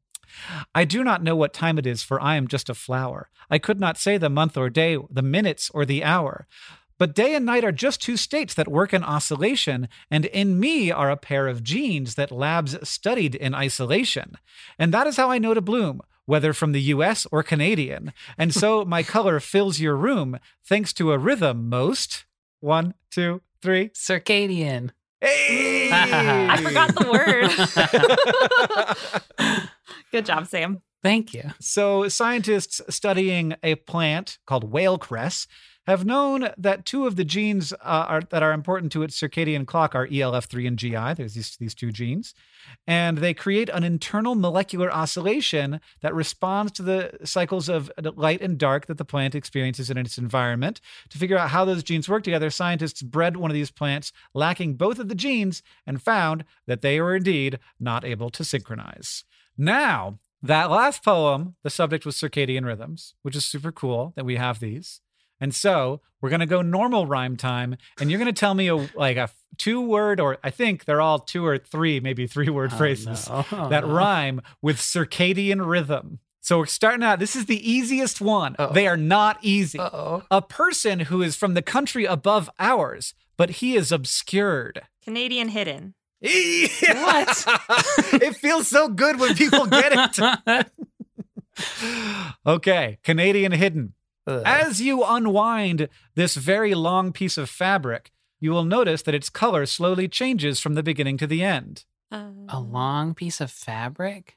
I 0.75 0.85
do 0.85 1.05
not 1.05 1.23
know 1.23 1.37
what 1.37 1.53
time 1.53 1.79
it 1.79 1.87
is, 1.87 2.03
for 2.03 2.21
I 2.21 2.37
am 2.37 2.49
just 2.49 2.69
a 2.69 2.75
flower. 2.75 3.29
I 3.51 3.59
could 3.59 3.81
not 3.81 3.99
say 3.99 4.17
the 4.17 4.31
month 4.31 4.57
or 4.57 4.71
day, 4.71 4.97
the 5.11 5.23
minutes 5.23 5.71
or 5.75 5.85
the 5.85 6.05
hour. 6.05 6.47
But 6.99 7.15
day 7.15 7.35
and 7.35 7.47
night 7.47 7.65
are 7.65 7.73
just 7.73 8.03
two 8.03 8.19
states 8.19 8.53
that 8.55 8.69
work 8.69 8.93
in 8.93 9.03
oscillation, 9.03 9.89
and 10.11 10.27
in 10.27 10.61
me 10.61 10.91
are 10.91 11.11
a 11.11 11.17
pair 11.17 11.49
of 11.49 11.65
genes 11.65 12.15
that 12.17 12.31
labs 12.31 12.77
studied 12.87 13.35
in 13.35 13.55
isolation. 13.55 14.37
And 14.79 14.93
that 14.93 15.07
is 15.07 15.17
how 15.17 15.31
I 15.31 15.39
know 15.39 15.55
to 15.55 15.63
bloom, 15.63 16.03
whether 16.27 16.53
from 16.53 16.73
the 16.73 16.83
US 16.83 17.27
or 17.33 17.43
Canadian. 17.43 18.13
And 18.37 18.55
so 18.55 18.85
my 18.97 19.03
color 19.03 19.41
fills 19.41 19.81
your 19.81 19.97
room 19.97 20.39
thanks 20.63 20.93
to 20.93 21.13
a 21.13 21.19
rhythm 21.19 21.71
most. 21.71 22.27
One, 22.61 22.93
two, 23.11 23.41
three. 23.63 23.89
Circadian. 23.91 24.91
Hey! 25.21 25.91
I 25.93 26.57
forgot 26.63 26.95
the 26.95 27.11
word. 27.11 27.51
Good 30.13 30.27
job, 30.27 30.47
Sam. 30.47 30.83
Thank 31.03 31.35
you. 31.35 31.45
So, 31.61 32.09
scientists 32.09 32.81
studying 32.89 33.55
a 33.63 33.75
plant 33.75 34.39
called 34.47 34.71
thale 34.73 34.99
cress 34.99 35.47
have 35.87 36.05
known 36.05 36.51
that 36.57 36.85
two 36.85 37.07
of 37.07 37.17
the 37.17 37.25
genes 37.25 37.73
uh, 37.73 37.77
are, 37.83 38.21
that 38.31 38.43
are 38.43 38.53
important 38.53 38.93
to 38.93 39.03
its 39.03 39.19
circadian 39.19 39.67
clock 39.67 39.95
are 39.95 40.07
ELF3 40.07 40.67
and 40.67 40.79
GI. 40.79 41.15
There's 41.15 41.35
these, 41.35 41.57
these 41.57 41.75
two 41.75 41.91
genes. 41.91 42.35
And 42.87 43.19
they 43.19 43.35
create 43.35 43.69
an 43.71 43.83
internal 43.83 44.35
molecular 44.35 44.93
oscillation 44.93 45.81
that 46.03 46.15
responds 46.15 46.73
to 46.73 46.83
the 46.83 47.19
cycles 47.25 47.69
of 47.69 47.91
light 48.17 48.43
and 48.43 48.59
dark 48.59 48.87
that 48.87 48.99
the 48.99 49.05
plant 49.05 49.35
experiences 49.35 49.91
in 49.91 49.97
its 49.97 50.19
environment. 50.19 50.81
To 51.09 51.19
figure 51.19 51.39
out 51.39 51.51
how 51.51 51.65
those 51.65 51.83
genes 51.83 52.09
work 52.09 52.23
together, 52.23 52.51
scientists 52.51 53.03
bred 53.03 53.37
one 53.37 53.51
of 53.51 53.55
these 53.55 53.71
plants 53.71 54.13
lacking 54.35 54.75
both 54.75 54.99
of 54.99 55.09
the 55.09 55.15
genes 55.15 55.63
and 55.87 56.03
found 56.03 56.45
that 56.67 56.83
they 56.83 57.01
were 57.01 57.17
indeed 57.17 57.59
not 57.79 58.05
able 58.05 58.31
to 58.31 58.45
synchronize. 58.45 59.25
Now, 59.57 60.19
that 60.43 60.71
last 60.71 61.05
poem, 61.05 61.57
the 61.63 61.71
subject 61.71 62.07
was 62.07 62.17
circadian 62.17 62.65
rhythms, 62.65 63.15
which 63.23 63.37
is 63.37 63.45
super 63.45 63.73
cool 63.73 64.13
that 64.17 64.25
we 64.25 64.37
have 64.37 64.61
these. 64.61 65.01
And 65.41 65.55
so 65.55 66.01
we're 66.21 66.31
gonna 66.31 66.47
go 66.47 66.63
normal 66.63 67.07
rhyme 67.07 67.37
time, 67.37 67.77
and 68.01 68.11
you're 68.11 68.19
gonna 68.19 68.33
tell 68.33 68.55
me 68.55 68.69
a 68.69 68.77
like 68.95 69.17
a 69.17 69.31
two 69.57 69.81
word, 69.81 70.21
or 70.21 70.39
I 70.45 70.51
think 70.51 70.85
they're 70.85 71.01
all 71.01 71.19
two 71.19 71.45
or 71.47 71.59
three, 71.59 72.01
maybe 72.01 72.27
three 72.27 72.49
word 72.51 72.71
Oh, 72.73 72.77
phrases 72.77 73.29
no. 73.29 73.45
Oh, 73.53 73.69
that 73.69 73.87
no. 73.87 73.93
rhyme 73.95 74.41
with 74.63 74.77
circadian 74.79 75.67
rhythm. 75.67 76.19
So 76.43 76.59
we're 76.59 76.67
starting 76.67 77.03
out. 77.03 77.19
This 77.19 77.37
is 77.37 77.47
the 77.47 77.71
easiest 77.71 78.21
one. 78.21 78.57
Uh-oh. 78.59 78.73
They 78.73 78.87
are 78.89 78.97
not 78.97 79.39
easy. 79.43 79.79
Uh-oh. 79.79 80.23
A 80.31 80.41
person 80.43 81.01
who 81.01 81.21
is 81.23 81.37
from 81.37 81.53
the 81.55 81.61
country 81.63 82.07
above 82.07 82.49
ours, 82.59 83.15
but 83.37 83.51
he 83.51 83.77
is 83.77 83.93
obscured. 83.93 84.83
Canadian 85.05 85.49
hidden. 85.49 85.95
what? 86.23 87.45
it 88.15 88.37
feels 88.37 88.69
so 88.69 88.89
good 88.89 89.19
when 89.21 89.35
people 89.35 89.67
get 89.67 89.93
it. 90.19 90.67
okay, 92.47 92.99
Canadian 93.03 93.53
hidden. 93.53 93.95
Ugh. 94.27 94.43
As 94.45 94.81
you 94.81 95.03
unwind 95.05 95.89
this 96.15 96.35
very 96.37 96.75
long 96.75 97.13
piece 97.13 97.37
of 97.39 97.49
fabric, 97.51 98.11
you 98.39 98.51
will 98.51 98.65
notice 98.65 99.03
that 99.03 99.15
its 99.15 99.31
color 99.31 99.67
slowly 99.67 100.09
changes 100.09 100.61
from 100.61 100.75
the 100.75 100.83
beginning 100.83 101.17
to 101.19 101.27
the 101.27 101.43
end. 101.43 101.85
Uh, 102.11 102.31
a 102.49 102.61
long 102.61 103.15
piece 103.15 103.41
of 103.41 103.51
fabric? 103.51 104.37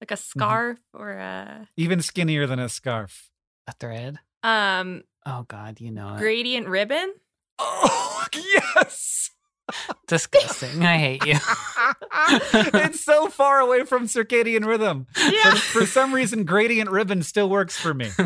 like 0.00 0.10
a 0.12 0.16
scarf 0.16 0.78
or 0.94 1.10
a 1.12 1.68
Even 1.76 2.00
skinnier 2.00 2.46
than 2.46 2.58
a 2.58 2.68
scarf. 2.70 3.30
A 3.66 3.72
thread? 3.72 4.18
um 4.42 5.02
Oh 5.26 5.44
God, 5.46 5.80
you 5.80 5.90
know 5.90 6.14
it. 6.14 6.18
gradient 6.18 6.66
ribbon. 6.68 7.14
Oh, 7.62 8.26
yes! 8.34 9.30
Disgusting. 10.06 10.84
I 10.84 10.98
hate 10.98 11.26
you. 11.26 11.34
it's 12.80 13.00
so 13.00 13.28
far 13.28 13.60
away 13.60 13.84
from 13.84 14.06
circadian 14.06 14.64
rhythm. 14.66 15.06
Yeah. 15.16 15.50
But 15.50 15.58
for 15.58 15.86
some 15.86 16.14
reason, 16.14 16.44
gradient 16.44 16.90
ribbon 16.90 17.22
still 17.22 17.48
works 17.48 17.78
for 17.78 17.94
me. 17.94 18.10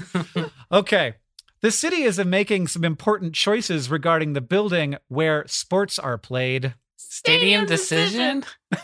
Okay. 0.72 1.14
The 1.60 1.70
city 1.70 2.02
is 2.02 2.18
uh, 2.18 2.24
making 2.24 2.66
some 2.66 2.84
important 2.84 3.34
choices 3.34 3.90
regarding 3.90 4.32
the 4.32 4.40
building 4.40 4.96
where 5.08 5.46
sports 5.46 5.98
are 5.98 6.18
played. 6.18 6.74
Stadium 7.14 7.66
decision? 7.66 8.44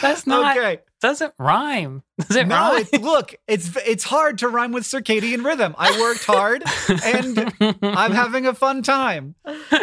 That's 0.00 0.26
not 0.26 0.56
okay. 0.56 0.78
doesn't 1.00 1.34
rhyme. 1.38 2.02
Does 2.28 2.36
it 2.36 2.46
No, 2.46 2.54
rhyme? 2.56 2.80
it's, 2.80 2.92
look, 3.04 3.34
it's 3.48 3.76
it's 3.86 4.04
hard 4.04 4.38
to 4.38 4.48
rhyme 4.48 4.72
with 4.72 4.84
circadian 4.84 5.44
rhythm. 5.44 5.74
I 5.76 5.98
worked 6.00 6.24
hard 6.24 6.62
and 7.04 7.52
I'm 7.82 8.12
having 8.22 8.46
a 8.46 8.54
fun 8.54 8.82
time. 8.82 9.34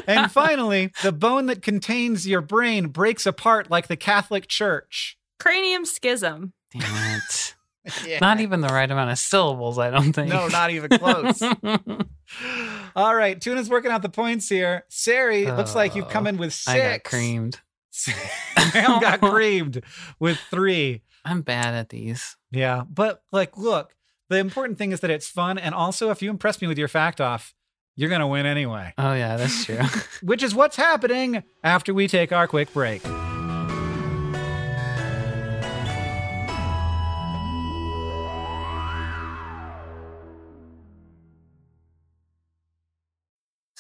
And 0.08 0.32
finally, 0.32 0.92
the 1.04 1.12
bone 1.12 1.48
that 1.48 1.62
contains 1.62 2.26
your 2.28 2.42
brain 2.42 2.88
breaks 2.88 3.26
apart 3.26 3.70
like 3.70 3.88
the 3.88 3.98
Catholic 3.98 4.48
Church. 4.48 5.18
Cranium 5.40 5.86
schism. 5.86 6.54
Damn 6.72 7.18
it. 7.18 7.56
Not 8.22 8.40
even 8.40 8.62
the 8.62 8.68
right 8.68 8.90
amount 8.90 9.12
of 9.12 9.18
syllables, 9.18 9.80
I 9.80 9.90
don't 9.90 10.14
think. 10.14 10.30
No, 10.30 10.48
not 10.48 10.70
even 10.70 10.90
close. 10.90 11.42
All 12.96 13.16
right, 13.16 13.40
Tuna's 13.40 13.70
working 13.70 13.92
out 13.92 14.02
the 14.02 14.10
points 14.10 14.48
here. 14.48 14.86
Sari, 14.90 15.46
it 15.46 15.56
looks 15.56 15.74
like 15.76 15.96
you've 15.96 16.10
come 16.10 16.28
in 16.28 16.38
with 16.38 16.54
six. 16.54 16.68
I 16.68 16.92
got 16.92 17.04
creamed. 17.04 17.60
Sam 17.92 19.02
got 19.02 19.20
creamed 19.22 19.82
with 20.20 20.38
three. 20.50 21.02
I'm 21.26 21.42
bad 21.42 21.74
at 21.74 21.90
these. 21.90 22.38
Yeah, 22.52 22.84
but 22.88 23.24
like, 23.32 23.58
look, 23.58 23.96
the 24.30 24.38
important 24.38 24.78
thing 24.78 24.92
is 24.92 25.00
that 25.00 25.10
it's 25.10 25.28
fun, 25.28 25.58
and 25.58 25.74
also 25.74 26.12
if 26.12 26.22
you 26.22 26.30
impress 26.30 26.62
me 26.62 26.68
with 26.68 26.78
your 26.78 26.88
fact 26.88 27.20
off, 27.20 27.54
you're 27.96 28.10
gonna 28.10 28.28
win 28.28 28.46
anyway. 28.46 28.94
Oh 28.98 29.14
yeah, 29.14 29.38
that's 29.38 29.66
true. 29.66 29.80
Which 30.22 30.44
is 30.44 30.54
what's 30.54 30.76
happening 30.76 31.44
after 31.64 31.94
we 31.94 32.08
take 32.08 32.32
our 32.32 32.48
quick 32.48 32.72
break. 32.74 33.02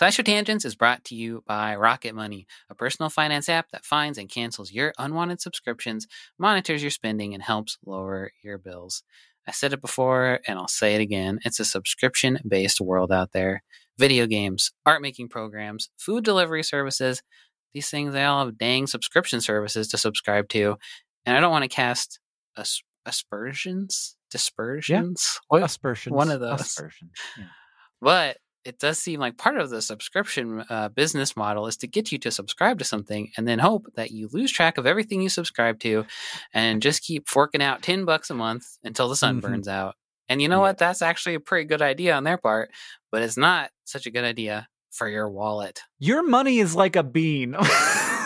SciShow 0.02 0.26
Tangents 0.26 0.66
is 0.66 0.74
brought 0.74 1.06
to 1.06 1.16
you 1.16 1.44
by 1.46 1.76
Rocket 1.76 2.16
Money, 2.16 2.48
a 2.72 2.74
personal 2.74 3.12
finance 3.12 3.48
app 3.48 3.70
that 3.70 3.86
finds 3.86 4.18
and 4.18 4.28
cancels 4.28 4.72
your 4.72 4.94
unwanted 4.98 5.42
subscriptions, 5.42 6.08
monitors 6.40 6.82
your 6.82 6.90
spending, 6.90 7.36
and 7.36 7.44
helps 7.44 7.78
lower 7.86 8.32
your 8.42 8.58
bills. 8.58 9.04
I 9.48 9.52
said 9.52 9.74
it 9.74 9.82
before 9.82 10.40
and 10.48 10.58
I'll 10.58 10.68
say 10.68 10.96
it 10.96 11.02
again. 11.02 11.40
It's 11.46 11.60
a 11.60 11.66
subscription 11.66 12.40
based 12.48 12.82
world 12.82 13.12
out 13.12 13.32
there. 13.32 13.62
Video 14.00 14.26
games, 14.26 14.72
art 14.88 15.04
making 15.04 15.30
programs, 15.30 15.92
food 16.00 16.24
delivery 16.24 16.64
services, 16.64 17.22
these 17.76 17.92
things, 17.92 18.14
they 18.14 18.24
all 18.24 18.44
have 18.44 18.58
dang 18.58 18.88
subscription 18.88 19.40
services 19.40 19.88
to 19.90 20.00
subscribe 20.00 20.50
to. 20.50 20.78
And 21.28 21.38
I 21.38 21.40
don't 21.40 21.52
want 21.52 21.64
to 21.64 21.70
cast 21.70 22.20
as- 22.58 22.82
aspersions, 23.06 24.16
dispersions. 24.32 25.40
Oh, 25.44 25.60
what? 25.60 25.64
Aspersions. 25.64 26.16
One 26.16 26.32
of 26.32 26.40
those. 26.40 26.62
Aspersions. 26.62 27.12
Yeah. 27.38 27.46
But 28.02 28.38
it 28.63 28.78
does 28.80 29.00
seem 29.00 29.19
like 29.19 29.38
part 29.38 29.58
of 29.58 29.69
the 29.69 29.82
subscription 29.82 30.63
uh, 30.69 30.89
business 30.89 31.36
model 31.36 31.67
is 31.67 31.78
to 31.78 31.88
get 31.88 32.12
you 32.12 32.17
to 32.19 32.32
subscribe 32.32 32.78
to 32.80 32.86
something 32.86 33.32
and 33.38 33.47
then 33.47 33.60
hope 33.60 33.88
that 33.95 34.12
you 34.12 34.30
lose 34.32 34.52
track 34.52 34.78
of 34.78 34.86
everything 34.86 35.21
you 35.21 35.30
subscribe 35.30 35.80
to 35.80 36.06
and 36.54 36.82
just 36.82 37.02
keep 37.04 37.28
forking 37.28 37.62
out 37.62 37.82
10 37.82 38.06
bucks 38.06 38.30
a 38.30 38.34
month 38.36 38.65
until 38.84 39.10
the 39.10 39.15
sun 39.15 39.38
Mhm. 39.38 39.41
burns 39.41 39.67
out. 39.67 39.95
And 40.30 40.41
you 40.41 40.47
know 40.47 40.58
Yeah. 40.58 40.62
what? 40.62 40.78
That's 40.78 41.02
actually 41.02 41.36
a 41.36 41.39
pretty 41.39 41.65
good 41.65 41.82
idea 41.82 42.13
on 42.15 42.24
their 42.24 42.38
part, 42.38 42.71
but 43.12 43.21
it's 43.21 43.38
not 43.38 43.71
such 43.86 44.06
a 44.06 44.12
good 44.12 44.24
idea 44.24 44.67
for 44.91 45.08
your 45.10 45.30
wallet. 45.30 45.82
Your 46.00 46.21
money 46.21 46.60
is 46.60 46.76
like 46.76 46.95
a 46.95 47.04
bean. 47.04 47.56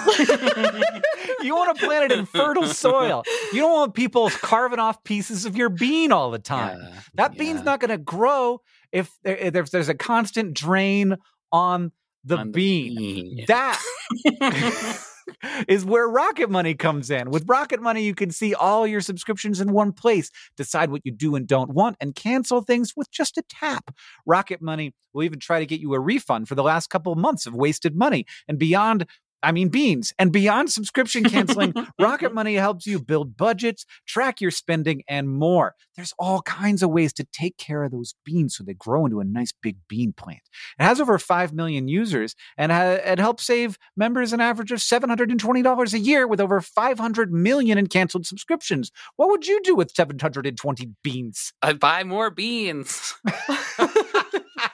you 1.46 1.56
want 1.56 1.78
to 1.78 1.86
plant 1.86 2.12
it 2.12 2.18
in 2.18 2.26
fertile 2.26 2.66
soil. 2.68 3.24
You 3.54 3.62
don't 3.62 3.74
want 3.74 3.94
people 3.94 4.30
carving 4.30 4.80
off 4.80 5.04
pieces 5.04 5.46
of 5.46 5.56
your 5.56 5.70
bean 5.70 6.12
all 6.12 6.32
the 6.32 6.40
time. 6.40 6.80
Yeah, 6.82 7.00
That 7.16 7.38
bean's 7.38 7.64
not 7.64 7.80
going 7.80 7.92
to 7.92 7.98
grow 7.98 8.62
if, 8.92 9.12
eh, 9.24 9.36
eh, 9.40 9.50
there, 9.52 9.64
if 9.64 9.72
there's 9.72 9.90
a 9.90 9.94
constant 9.96 10.54
drain 10.54 11.16
on 11.52 11.92
the 12.24 12.38
On 12.38 12.48
the 12.48 12.52
bean. 12.54 12.96
bean. 12.96 13.46
That 13.48 13.82
is 15.68 15.84
where 15.86 16.08
Rocket 16.08 16.50
Money 16.50 16.74
comes 16.76 17.10
in. 17.10 17.30
With 17.32 17.48
Rocket 17.48 17.82
Money, 17.82 18.04
you 18.04 18.14
can 18.16 18.32
see 18.32 18.54
all 18.54 18.86
your 18.86 19.02
subscriptions 19.02 19.60
in 19.60 19.72
one 19.74 19.92
place, 19.92 20.30
decide 20.56 20.92
what 20.92 21.02
you 21.04 21.12
do 21.12 21.36
and 21.36 21.48
don't 21.48 21.72
want, 21.74 21.98
and 22.00 22.16
cancel 22.16 22.62
things 22.62 22.94
with 22.96 23.10
just 23.12 23.38
a 23.38 23.44
tap. 23.50 23.92
Rocket 24.26 24.62
Money 24.62 24.94
will 25.14 25.24
even 25.24 25.40
try 25.40 25.60
to 25.60 25.66
get 25.66 25.80
you 25.80 25.94
a 25.94 26.00
refund 26.00 26.48
for 26.48 26.56
the 26.56 26.64
last 26.64 26.90
couple 26.90 27.12
of 27.12 27.18
months 27.18 27.46
of 27.46 27.54
wasted 27.56 27.96
money 27.96 28.26
and 28.48 28.58
beyond. 28.60 29.06
I 29.46 29.52
mean, 29.52 29.70
beans. 29.70 30.12
And 30.18 30.32
beyond 30.32 30.72
subscription 30.72 31.24
canceling, 31.24 31.72
Rocket 32.02 32.34
Money 32.34 32.56
helps 32.56 32.88
you 32.88 33.00
build 33.00 33.38
budgets, 33.38 33.86
track 34.08 34.42
your 34.42 34.50
spending, 34.50 35.04
and 35.08 35.30
more. 35.30 35.76
There's 35.96 36.16
all 36.18 36.42
kinds 36.42 36.82
of 36.82 36.90
ways 36.90 37.14
to 37.14 37.28
take 37.32 37.56
care 37.58 37.84
of 37.84 37.92
those 37.92 38.16
beans 38.26 38.58
so 38.58 38.64
they 38.64 38.74
grow 38.74 39.06
into 39.06 39.20
a 39.20 39.24
nice 39.24 39.54
big 39.62 39.78
bean 39.88 40.14
plant. 40.14 40.42
It 40.80 40.84
has 40.84 41.00
over 41.00 41.20
5 41.20 41.54
million 41.54 41.88
users 41.88 42.36
and 42.58 42.72
ha- 42.72 42.98
it 43.06 43.20
helps 43.20 43.46
save 43.46 43.78
members 43.96 44.34
an 44.34 44.42
average 44.42 44.72
of 44.72 44.80
$720 44.80 45.94
a 45.94 46.00
year 46.00 46.28
with 46.28 46.42
over 46.42 46.60
500 46.60 47.32
million 47.32 47.78
in 47.78 47.86
canceled 47.86 48.26
subscriptions. 48.26 48.92
What 49.16 49.30
would 49.30 49.46
you 49.46 49.62
do 49.64 49.76
with 49.76 49.92
720 49.96 50.90
beans? 51.04 51.54
I'd 51.62 51.80
buy 51.80 52.04
more 52.04 52.32
beans. 52.32 53.14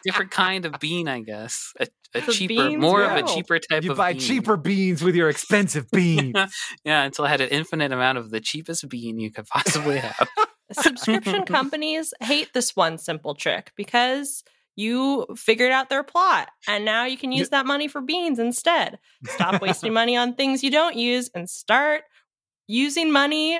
Different 0.04 0.32
kind 0.32 0.66
of 0.66 0.80
bean, 0.80 1.08
I 1.08 1.22
guess. 1.22 1.74
A, 1.80 1.88
a 2.16 2.22
cheaper, 2.22 2.48
beans 2.48 2.82
more 2.82 3.04
of 3.04 3.18
a 3.18 3.24
cheaper 3.24 3.60
type 3.60 3.80
of 3.80 3.82
bean. 3.82 3.92
You 3.92 3.96
buy 3.96 4.14
bean. 4.14 4.22
cheaper 4.22 4.58
beans 4.58 5.02
with 5.02 5.16
your 5.16 5.30
expensive 5.30 5.90
beans. 5.92 6.36
yeah, 6.84 7.04
until 7.04 7.26
I 7.26 7.30
had 7.30 7.42
an 7.42 7.50
infinite 7.50 7.92
amount 7.92 8.18
of 8.18 8.32
the 8.32 8.40
cheapest 8.40 8.88
bean 8.90 9.20
you 9.20 9.32
could 9.32 9.48
possibly 9.48 9.98
have. 9.98 10.28
Subscription 10.72 11.44
companies 11.44 12.14
hate 12.22 12.54
this 12.54 12.76
one 12.76 12.98
simple 12.98 13.36
trick 13.36 13.72
because 13.76 14.44
you 14.78 15.28
figured 15.36 15.72
out 15.72 15.90
their 15.90 16.04
plot 16.04 16.50
and 16.68 16.86
now 16.86 17.06
you 17.06 17.18
can 17.18 17.32
use 17.34 17.50
that 17.50 17.66
money 17.66 17.88
for 17.90 18.00
beans 18.02 18.40
instead. 18.40 18.98
Stop 19.26 19.62
wasting 19.62 19.92
money 19.94 20.16
on 20.16 20.34
things 20.34 20.64
you 20.64 20.72
don't 20.72 20.96
use 20.96 21.30
and 21.36 21.50
start 21.50 22.04
using 22.68 23.12
money 23.12 23.60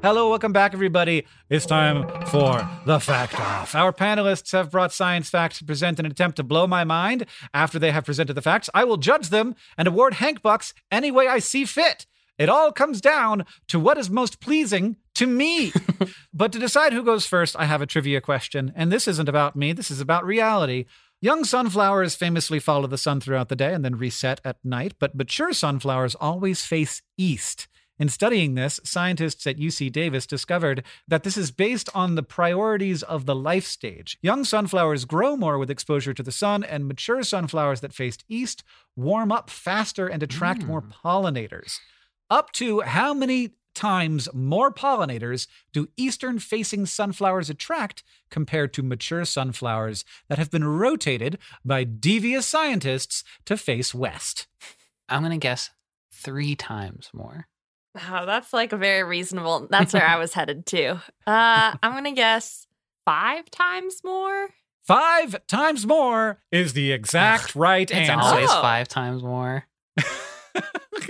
Hello, 0.00 0.30
welcome 0.30 0.52
back, 0.52 0.74
everybody. 0.74 1.26
It's 1.50 1.66
time 1.66 2.08
for 2.26 2.68
the 2.86 3.00
fact 3.00 3.38
off. 3.38 3.74
Our 3.74 3.92
panelists 3.92 4.52
have 4.52 4.70
brought 4.70 4.92
science 4.92 5.28
facts 5.28 5.58
to 5.58 5.64
present 5.64 5.98
in 5.98 6.06
an 6.06 6.12
attempt 6.12 6.36
to 6.36 6.44
blow 6.44 6.66
my 6.66 6.84
mind. 6.84 7.26
After 7.52 7.78
they 7.78 7.90
have 7.90 8.04
presented 8.04 8.34
the 8.34 8.42
facts, 8.42 8.70
I 8.72 8.84
will 8.84 8.96
judge 8.96 9.30
them 9.30 9.56
and 9.76 9.88
award 9.88 10.14
Hank 10.14 10.40
Bucks 10.40 10.72
any 10.90 11.10
way 11.10 11.26
I 11.26 11.40
see 11.40 11.64
fit. 11.64 12.06
It 12.38 12.48
all 12.48 12.70
comes 12.70 13.00
down 13.00 13.44
to 13.66 13.80
what 13.80 13.98
is 13.98 14.08
most 14.08 14.40
pleasing 14.40 14.96
to 15.16 15.26
me. 15.26 15.72
but 16.32 16.52
to 16.52 16.60
decide 16.60 16.92
who 16.92 17.02
goes 17.02 17.26
first, 17.26 17.56
I 17.58 17.64
have 17.64 17.82
a 17.82 17.86
trivia 17.86 18.20
question. 18.20 18.72
And 18.76 18.92
this 18.92 19.08
isn't 19.08 19.28
about 19.28 19.56
me, 19.56 19.72
this 19.72 19.90
is 19.90 20.00
about 20.00 20.24
reality. 20.24 20.86
Young 21.20 21.42
sunflowers 21.42 22.14
famously 22.14 22.60
follow 22.60 22.86
the 22.86 22.96
sun 22.96 23.20
throughout 23.20 23.48
the 23.48 23.56
day 23.56 23.74
and 23.74 23.84
then 23.84 23.96
reset 23.96 24.40
at 24.44 24.64
night, 24.64 24.94
but 25.00 25.16
mature 25.16 25.52
sunflowers 25.52 26.14
always 26.14 26.62
face 26.62 27.02
east. 27.16 27.66
In 27.98 28.08
studying 28.08 28.54
this, 28.54 28.78
scientists 28.84 29.44
at 29.44 29.58
UC 29.58 29.90
Davis 29.90 30.28
discovered 30.28 30.84
that 31.08 31.24
this 31.24 31.36
is 31.36 31.50
based 31.50 31.88
on 31.92 32.14
the 32.14 32.22
priorities 32.22 33.02
of 33.02 33.26
the 33.26 33.34
life 33.34 33.66
stage. 33.66 34.16
Young 34.22 34.44
sunflowers 34.44 35.04
grow 35.04 35.36
more 35.36 35.58
with 35.58 35.70
exposure 35.70 36.14
to 36.14 36.22
the 36.22 36.30
sun, 36.30 36.62
and 36.62 36.86
mature 36.86 37.24
sunflowers 37.24 37.80
that 37.80 37.92
faced 37.92 38.22
east 38.28 38.62
warm 38.94 39.32
up 39.32 39.50
faster 39.50 40.06
and 40.06 40.22
attract 40.22 40.62
more 40.62 40.82
hmm. 40.82 40.90
pollinators. 41.04 41.78
Up 42.30 42.52
to 42.52 42.82
how 42.82 43.12
many 43.12 43.54
times 43.78 44.28
more 44.34 44.70
pollinators 44.72 45.46
do 45.72 45.88
eastern 45.96 46.38
facing 46.38 46.84
sunflowers 46.84 47.48
attract 47.48 48.02
compared 48.30 48.74
to 48.74 48.82
mature 48.82 49.24
sunflowers 49.24 50.04
that 50.28 50.36
have 50.38 50.50
been 50.50 50.64
rotated 50.64 51.38
by 51.64 51.84
devious 51.84 52.44
scientists 52.46 53.24
to 53.46 53.56
face 53.56 53.94
west? 53.94 54.46
I'm 55.08 55.20
going 55.22 55.32
to 55.32 55.38
guess 55.38 55.70
three 56.12 56.54
times 56.56 57.08
more. 57.14 57.46
Oh, 58.10 58.26
that's 58.26 58.52
like 58.52 58.72
a 58.72 58.76
very 58.76 59.02
reasonable. 59.02 59.66
That's 59.70 59.94
where 59.94 60.06
I 60.06 60.18
was 60.24 60.34
headed 60.34 60.66
to. 60.66 60.96
Uh, 61.26 61.74
I'm 61.82 61.92
gonna 61.94 62.12
guess 62.12 62.66
five 63.04 63.50
times 63.50 64.02
more. 64.04 64.48
Five 64.86 65.44
times 65.48 65.86
more 65.86 66.38
is 66.52 66.74
the 66.74 66.92
exact 66.92 67.56
right 67.56 67.90
It's 67.90 67.92
answer. 68.08 68.12
It's 68.14 68.22
always 68.26 68.50
Oh. 68.50 68.62
five 68.62 68.86
times 68.88 69.22
more. 69.22 69.64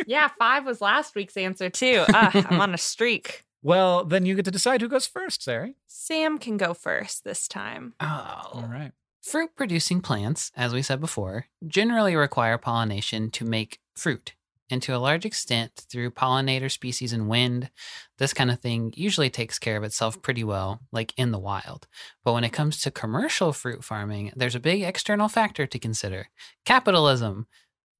Yeah, 0.07 0.29
five 0.39 0.65
was 0.65 0.81
last 0.81 1.15
week's 1.15 1.37
answer 1.37 1.71
too. 1.71 2.05
Uh, 2.15 2.31
I'm 2.51 2.61
on 2.61 2.75
a 2.75 2.79
streak. 2.79 3.45
Well, 3.63 4.05
then 4.05 4.27
you 4.27 4.35
get 4.35 4.45
to 4.47 4.51
decide 4.51 4.81
who 4.81 4.89
goes 4.89 5.07
first, 5.07 5.43
Sari. 5.43 5.77
Sam 5.87 6.39
can 6.39 6.57
go 6.57 6.75
first 6.75 7.25
this 7.25 7.47
time. 7.47 7.95
Oh. 8.01 8.51
All 8.55 8.69
right. 8.69 8.93
Fruit 9.23 9.51
producing 9.57 10.01
plants, 10.01 10.51
as 10.57 10.73
we 10.73 10.83
said 10.83 11.01
before, 11.01 11.47
generally 11.67 12.17
require 12.17 12.57
pollination 12.57 13.31
to 13.33 13.45
make 13.45 13.79
fruit. 13.95 14.35
And 14.71 14.83
to 14.83 14.95
a 14.95 14.99
large 14.99 15.25
extent, 15.25 15.73
through 15.91 16.11
pollinator 16.11 16.71
species 16.71 17.13
and 17.13 17.29
wind, 17.29 17.71
this 18.19 18.35
kind 18.35 18.51
of 18.51 18.61
thing 18.61 18.93
usually 18.97 19.31
takes 19.31 19.59
care 19.59 19.77
of 19.77 19.85
itself 19.85 20.21
pretty 20.23 20.45
well, 20.45 20.81
like 20.93 21.15
in 21.17 21.31
the 21.31 21.39
wild. 21.39 21.87
But 22.25 22.35
when 22.35 22.45
it 22.45 22.53
comes 22.53 22.81
to 22.83 22.91
commercial 22.91 23.53
fruit 23.53 23.83
farming, 23.83 24.33
there's 24.37 24.55
a 24.55 24.61
big 24.61 24.83
external 24.83 25.29
factor 25.29 25.67
to 25.67 25.79
consider 25.79 26.29
capitalism. 26.65 27.47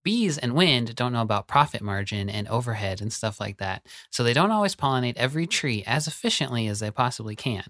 Bees 0.03 0.39
and 0.39 0.55
wind 0.55 0.95
don't 0.95 1.13
know 1.13 1.23
about 1.23 1.49
profit 1.49 1.83
margin 1.83 2.31
and 2.31 2.49
overhead 2.49 3.01
and 3.01 3.13
stuff 3.13 3.41
like 3.41 3.59
that, 3.59 3.87
so 4.11 4.23
they 4.23 4.33
don't 4.33 4.51
always 4.51 4.77
pollinate 4.77 5.17
every 5.17 5.47
tree 5.47 5.83
as 5.87 6.07
efficiently 6.07 6.67
as 6.67 6.81
they 6.81 6.91
possibly 6.91 7.37
can. 7.37 7.65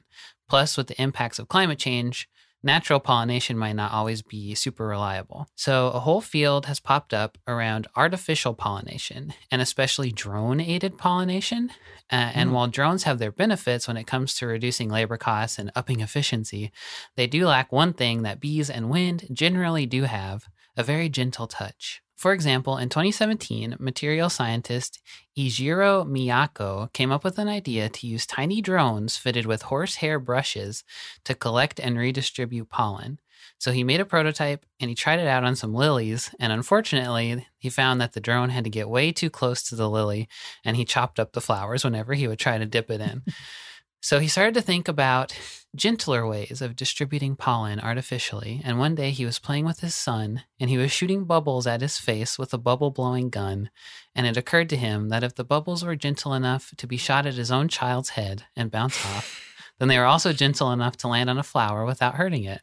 Plus, 0.49 0.77
with 0.77 0.87
the 0.87 1.01
impacts 1.01 1.38
of 1.38 1.49
climate 1.49 1.79
change, 1.79 2.29
natural 2.62 3.01
pollination 3.01 3.57
might 3.57 3.75
not 3.77 3.93
always 3.93 4.23
be 4.23 4.55
super 4.55 4.87
reliable. 4.87 5.47
So, 5.57 5.88
a 5.88 6.01
whole 6.01 6.21
field 6.21 6.67
has 6.67 6.81
popped 6.81 7.14
up 7.14 7.38
around 7.47 7.87
artificial 7.97 8.55
pollination 8.55 9.33
and 9.51 9.62
especially 9.62 10.11
drone 10.11 10.61
aided 10.61 10.99
pollination. 10.99 11.71
Uh, 12.11 12.33
and 12.35 12.51
Mm. 12.51 12.53
while 12.55 12.67
drones 12.67 13.03
have 13.05 13.19
their 13.19 13.31
benefits 13.33 13.87
when 13.87 13.97
it 13.97 14.07
comes 14.07 14.35
to 14.35 14.47
reducing 14.47 14.88
labor 14.91 15.17
costs 15.17 15.59
and 15.59 15.71
upping 15.77 16.01
efficiency, 16.01 16.73
they 17.17 17.27
do 17.27 17.47
lack 17.47 17.71
one 17.71 17.93
thing 17.93 18.23
that 18.23 18.41
bees 18.41 18.71
and 18.71 18.91
wind 18.91 19.27
generally 19.33 19.87
do 19.87 20.05
have 20.05 20.47
a 20.77 20.83
very 20.83 21.09
gentle 21.09 21.47
touch. 21.47 22.01
For 22.18 22.33
example, 22.33 22.78
in 22.78 22.88
2017, 22.88 23.76
material 23.78 24.28
scientist 24.28 25.00
Eijiro 25.38 26.04
Miyako 26.04 26.92
came 26.92 27.12
up 27.12 27.22
with 27.22 27.38
an 27.38 27.46
idea 27.46 27.88
to 27.88 28.07
use 28.09 28.26
tiny 28.26 28.61
drones 28.61 29.16
fitted 29.16 29.46
with 29.46 29.62
horsehair 29.62 30.18
brushes 30.18 30.83
to 31.22 31.37
collect 31.37 31.78
and 31.78 31.96
redistribute 31.96 32.70
pollen. 32.70 33.20
So 33.59 33.70
he 33.70 33.85
made 33.85 34.00
a 34.00 34.04
prototype 34.04 34.66
and 34.81 34.88
he 34.88 34.96
tried 34.96 35.20
it 35.20 35.28
out 35.28 35.44
on 35.44 35.54
some 35.54 35.72
lilies. 35.72 36.35
And 36.40 36.52
unfortunately, 36.52 37.46
he 37.57 37.70
found 37.70 38.00
that 38.00 38.14
the 38.14 38.20
drone 38.20 38.48
had 38.48 38.64
to 38.64 38.70
get 38.70 38.90
way 38.90 39.12
too 39.12 39.31
close 39.31 39.62
to 39.68 39.76
the 39.76 39.88
lily 39.88 40.28
and 40.64 40.76
he 40.76 40.85
chopped 40.85 41.20
up 41.20 41.35
the 41.35 41.40
flowers 41.40 41.85
whenever 41.85 42.14
he 42.14 42.26
would 42.26 42.40
try 42.40 42.59
to 42.59 42.66
dip 42.66 42.90
it 42.90 43.00
in. 43.00 43.22
so 44.02 44.18
he 44.18 44.26
started 44.26 44.54
to 44.54 44.62
think 44.62 44.88
about 44.88 45.38
gentler 45.79 46.27
ways 46.27 46.61
of 46.61 46.77
distributing 46.77 47.37
pollen 47.37 47.81
artificially. 47.81 48.61
And 48.64 48.79
one 48.79 48.95
day 48.95 49.11
he 49.11 49.25
was 49.25 49.38
playing 49.38 49.64
with 49.64 49.81
his 49.81 49.95
son 49.95 50.43
and 50.61 50.69
he 50.69 50.77
was 50.77 50.93
shooting 50.93 51.25
bubbles 51.25 51.67
at 51.67 51.81
his 51.81 51.99
face 51.99 52.38
with 52.38 52.53
a 52.53 52.59
bubble 52.59 52.91
blowing 52.91 53.31
gun. 53.31 53.71
And 54.14 54.27
it 54.27 54.37
occurred 54.37 54.69
to 54.71 54.77
him 54.77 55.09
that 55.09 55.25
if 55.25 55.35
the 55.35 55.45
bubbles 55.45 55.85
were 55.85 55.97
gentle 55.97 56.35
enough 56.35 56.75
to 56.77 56.87
be 56.87 56.97
shot 56.97 57.25
at 57.25 57.35
his 57.35 57.51
own 57.51 57.69
child's 57.69 58.11
head 58.11 58.45
and 58.55 58.71
bounce 58.71 59.05
off, 59.07 59.43
then 59.79 59.88
they 59.88 59.99
were 59.99 60.05
also 60.05 60.33
gentle 60.33 60.73
enough 60.73 60.97
to 60.99 61.09
land 61.09 61.31
on 61.31 61.38
a 61.38 61.43
flower 61.43 61.85
without 61.85 62.17
hurting 62.17 62.45
it. 62.45 62.61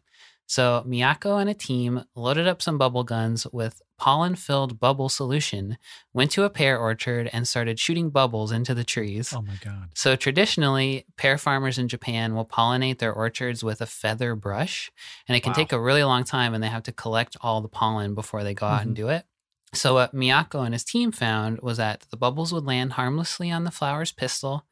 So 0.48 0.84
Miyako 0.88 1.42
and 1.42 1.50
a 1.50 1.54
team 1.54 2.06
loaded 2.16 2.48
up 2.48 2.62
some 2.62 2.78
bubble 2.78 3.04
guns 3.04 3.48
with 3.52 3.82
pollen 3.98 4.36
filled 4.36 4.80
bubble 4.80 5.10
solution, 5.10 5.78
went 6.14 6.32
to 6.32 6.44
a 6.44 6.50
pear 6.50 6.78
orchard, 6.78 7.30
and 7.32 7.48
started 7.48 7.80
shooting 7.80 8.10
bubbles 8.10 8.52
into 8.52 8.74
the 8.74 8.84
trees. 8.84 9.34
Oh 9.34 9.42
my 9.42 9.56
God. 9.64 9.90
So 9.96 10.16
traditionally, 10.16 11.06
pear 11.18 11.38
farmers 11.38 11.78
in 11.78 11.88
Japan 11.88 12.36
will 12.36 12.46
pollinate 12.46 13.00
their 13.00 13.14
orchards 13.14 13.64
with 13.64 13.82
a 13.82 13.86
feather 13.86 14.36
brush, 14.36 14.92
and 15.28 15.36
it 15.36 15.42
can 15.42 15.52
Wow. 15.52 15.56
take 15.56 15.72
a 15.72 15.80
really 15.80 16.04
long 16.04 16.24
time, 16.24 16.54
and 16.54 16.64
they 16.64 16.68
have 16.68 16.84
to 16.84 16.92
collect 16.92 17.38
all 17.42 17.62
the 17.62 17.68
pollen 17.70 18.14
before 18.14 18.44
they 18.44 18.54
go 18.54 18.68
out 18.68 18.82
and 18.82 18.96
mm-hmm. 18.96 19.06
do 19.06 19.10
it. 19.10 19.26
So 19.74 19.96
what 19.96 20.16
Miyako 20.16 20.64
and 20.64 20.74
his 20.74 20.84
team 20.84 21.12
found 21.12 21.60
was 21.62 21.78
that 21.78 22.06
the 22.10 22.18
bubbles 22.18 22.54
would 22.54 22.66
land 22.66 22.94
harmlessly 22.94 23.52
on 23.52 23.64
the 23.64 23.72
flower's 23.72 24.12
pistil. 24.12 24.66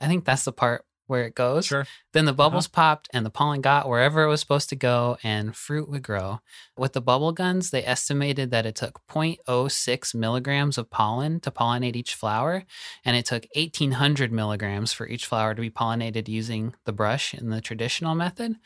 I 0.00 0.08
think 0.08 0.24
that's 0.24 0.44
the 0.44 0.52
part 0.52 0.84
where 1.06 1.24
it 1.24 1.34
goes. 1.34 1.66
Sure. 1.66 1.86
Then 2.12 2.24
the 2.24 2.32
bubbles 2.32 2.68
popped 2.68 3.08
and 3.12 3.24
the 3.26 3.30
pollen 3.30 3.60
got 3.60 3.88
wherever 3.88 4.22
it 4.22 4.28
was 4.28 4.40
supposed 4.40 4.68
to 4.70 4.76
go 4.76 5.18
and 5.22 5.54
fruit 5.54 5.88
would 5.88 6.02
grow. 6.02 6.40
With 6.76 6.92
the 6.92 7.00
bubble 7.00 7.32
guns, 7.32 7.70
they 7.70 7.84
estimated 7.84 8.50
that 8.50 8.66
it 8.66 8.74
took 8.74 9.00
0.06 9.08 10.14
milligrams 10.14 10.78
of 10.78 10.90
pollen 10.90 11.40
to 11.40 11.50
pollinate 11.50 11.96
each 11.96 12.14
flower, 12.14 12.64
and 13.04 13.16
it 13.16 13.26
took 13.26 13.46
1800 13.54 14.32
milligrams 14.32 14.92
for 14.92 15.06
each 15.06 15.26
flower 15.26 15.54
to 15.54 15.60
be 15.60 15.70
pollinated 15.70 16.28
using 16.28 16.74
the 16.84 16.92
brush 16.92 17.34
in 17.34 17.50
the 17.50 17.60
traditional 17.60 18.14
method. 18.14 18.56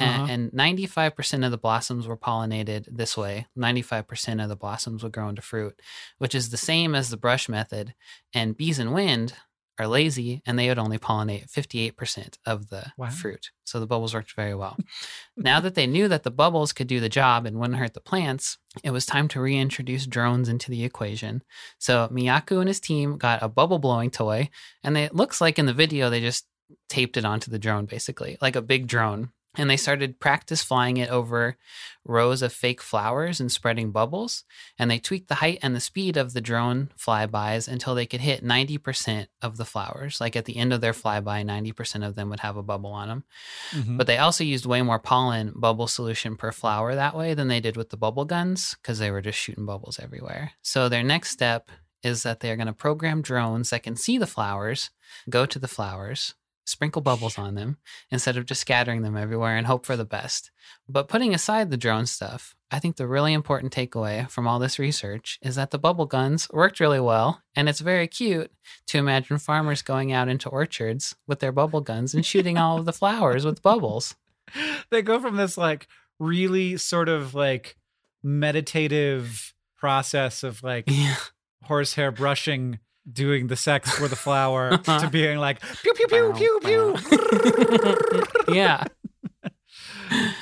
Uh-huh. 0.00 0.26
And 0.28 0.50
95% 0.52 1.44
of 1.44 1.50
the 1.50 1.58
blossoms 1.58 2.06
were 2.06 2.16
pollinated 2.16 2.86
this 2.90 3.16
way. 3.16 3.46
95% 3.58 4.42
of 4.42 4.48
the 4.48 4.56
blossoms 4.56 5.02
would 5.02 5.12
grow 5.12 5.28
into 5.28 5.42
fruit, 5.42 5.78
which 6.18 6.34
is 6.34 6.48
the 6.48 6.56
same 6.56 6.94
as 6.94 7.10
the 7.10 7.16
brush 7.16 7.48
method. 7.48 7.94
And 8.32 8.56
bees 8.56 8.78
and 8.78 8.94
wind 8.94 9.34
are 9.82 9.86
lazy 9.86 10.42
and 10.46 10.58
they 10.58 10.68
would 10.68 10.78
only 10.78 10.98
pollinate 10.98 11.50
58% 11.50 12.38
of 12.46 12.68
the 12.68 12.92
Wow. 12.96 13.08
fruit. 13.10 13.50
So 13.64 13.80
the 13.80 13.86
bubbles 13.86 14.14
worked 14.14 14.34
very 14.34 14.54
well. 14.54 14.76
now 15.36 15.60
that 15.60 15.74
they 15.74 15.86
knew 15.86 16.08
that 16.08 16.22
the 16.22 16.30
bubbles 16.30 16.72
could 16.72 16.86
do 16.86 17.00
the 17.00 17.08
job 17.08 17.46
and 17.46 17.58
wouldn't 17.58 17.78
hurt 17.78 17.94
the 17.94 18.00
plants, 18.00 18.58
it 18.82 18.90
was 18.90 19.06
time 19.06 19.28
to 19.28 19.40
reintroduce 19.40 20.06
drones 20.06 20.48
into 20.48 20.70
the 20.70 20.84
equation. 20.84 21.42
So 21.78 22.08
Miyako 22.12 22.60
and 22.60 22.68
his 22.68 22.80
team 22.80 23.18
got 23.18 23.42
a 23.42 23.48
bubble 23.48 23.78
blowing 23.78 24.10
toy, 24.10 24.50
and 24.82 24.96
they, 24.96 25.04
it 25.04 25.14
looks 25.14 25.40
like 25.40 25.58
in 25.58 25.66
the 25.66 25.72
video 25.74 26.10
they 26.10 26.20
just 26.20 26.46
taped 26.88 27.16
it 27.16 27.24
onto 27.24 27.50
the 27.50 27.58
drone 27.58 27.86
basically, 27.86 28.38
like 28.40 28.56
a 28.56 28.62
big 28.62 28.86
drone. 28.86 29.30
And 29.54 29.68
they 29.68 29.76
started 29.76 30.18
practice 30.18 30.62
flying 30.62 30.96
it 30.96 31.10
over 31.10 31.56
rows 32.04 32.40
of 32.40 32.52
fake 32.54 32.80
flowers 32.80 33.38
and 33.38 33.52
spreading 33.52 33.90
bubbles. 33.90 34.44
And 34.78 34.90
they 34.90 34.98
tweaked 34.98 35.28
the 35.28 35.36
height 35.36 35.58
and 35.62 35.76
the 35.76 35.80
speed 35.80 36.16
of 36.16 36.32
the 36.32 36.40
drone 36.40 36.90
flybys 36.98 37.68
until 37.68 37.94
they 37.94 38.06
could 38.06 38.22
hit 38.22 38.42
90% 38.42 39.26
of 39.42 39.58
the 39.58 39.66
flowers. 39.66 40.20
Like 40.20 40.36
at 40.36 40.46
the 40.46 40.56
end 40.56 40.72
of 40.72 40.80
their 40.80 40.94
flyby, 40.94 41.44
90% 41.44 42.06
of 42.06 42.14
them 42.14 42.30
would 42.30 42.40
have 42.40 42.56
a 42.56 42.62
bubble 42.62 42.92
on 42.92 43.08
them. 43.08 43.24
Mhm. 43.72 43.98
But 43.98 44.06
they 44.06 44.16
also 44.16 44.42
used 44.42 44.64
way 44.64 44.80
more 44.80 44.98
pollen 44.98 45.52
bubble 45.54 45.86
solution 45.86 46.36
per 46.36 46.50
flower 46.50 46.94
that 46.94 47.14
way 47.14 47.34
than 47.34 47.48
they 47.48 47.60
did 47.60 47.76
with 47.76 47.90
the 47.90 47.98
bubble 47.98 48.24
guns 48.24 48.74
because 48.80 48.98
they 48.98 49.10
were 49.10 49.20
just 49.22 49.38
shooting 49.38 49.66
bubbles 49.66 50.00
everywhere. 50.00 50.52
So 50.62 50.88
their 50.88 51.02
next 51.02 51.30
step 51.30 51.70
is 52.02 52.22
that 52.22 52.40
they're 52.40 52.56
going 52.56 52.66
to 52.66 52.72
program 52.72 53.22
drones 53.22 53.70
that 53.70 53.82
can 53.82 53.96
see 53.96 54.18
the 54.18 54.26
flowers, 54.26 54.90
go 55.30 55.46
to 55.46 55.58
the 55.58 55.68
flowers, 55.68 56.34
sprinkle 56.64 57.02
bubbles 57.02 57.38
on 57.38 57.54
them 57.54 57.76
instead 58.10 58.36
of 58.36 58.46
just 58.46 58.60
scattering 58.60 59.02
them 59.02 59.16
everywhere 59.16 59.56
and 59.56 59.66
hope 59.66 59.84
for 59.84 59.96
the 59.96 60.04
best. 60.04 60.50
But 60.88 61.08
putting 61.08 61.34
aside 61.34 61.70
the 61.70 61.76
drone 61.76 62.06
stuff, 62.06 62.54
I 62.70 62.78
think 62.78 62.96
the 62.96 63.06
really 63.06 63.32
important 63.32 63.72
takeaway 63.74 64.28
from 64.30 64.46
all 64.48 64.58
this 64.58 64.78
research 64.78 65.38
is 65.42 65.56
that 65.56 65.70
the 65.70 65.78
bubble 65.78 66.06
guns 66.06 66.48
worked 66.50 66.80
really 66.80 67.00
well, 67.00 67.42
and 67.54 67.68
it's 67.68 67.80
very 67.80 68.06
cute 68.08 68.50
to 68.86 68.98
imagine 68.98 69.38
farmers 69.38 69.82
going 69.82 70.12
out 70.12 70.28
into 70.28 70.48
orchards 70.48 71.14
with 71.26 71.40
their 71.40 71.52
bubble 71.52 71.80
guns 71.82 72.14
and 72.14 72.24
shooting 72.24 72.56
all 72.58 72.78
of 72.78 72.84
the 72.86 72.92
flowers 72.92 73.44
with 73.44 73.62
bubbles. 73.62 74.14
they 74.90 75.02
go 75.02 75.20
from 75.20 75.36
this 75.36 75.58
like 75.58 75.88
really 76.18 76.76
sort 76.76 77.08
of 77.08 77.34
like 77.34 77.76
meditative 78.22 79.52
process 79.76 80.42
of 80.42 80.62
like 80.62 80.84
Yeah. 80.86 81.16
horsehair 81.64 82.10
brushing 82.12 82.78
doing 83.10 83.46
the 83.48 83.56
sex 83.56 83.90
for 83.90 84.06
the 84.08 84.16
flower 84.16 84.76
to 84.84 85.08
being 85.10 85.38
like 85.38 85.60
pew 85.82 85.92
pew 85.94 86.06
pew 86.06 86.32
pew 86.34 86.60
pew 86.62 88.24
yeah. 88.54 88.84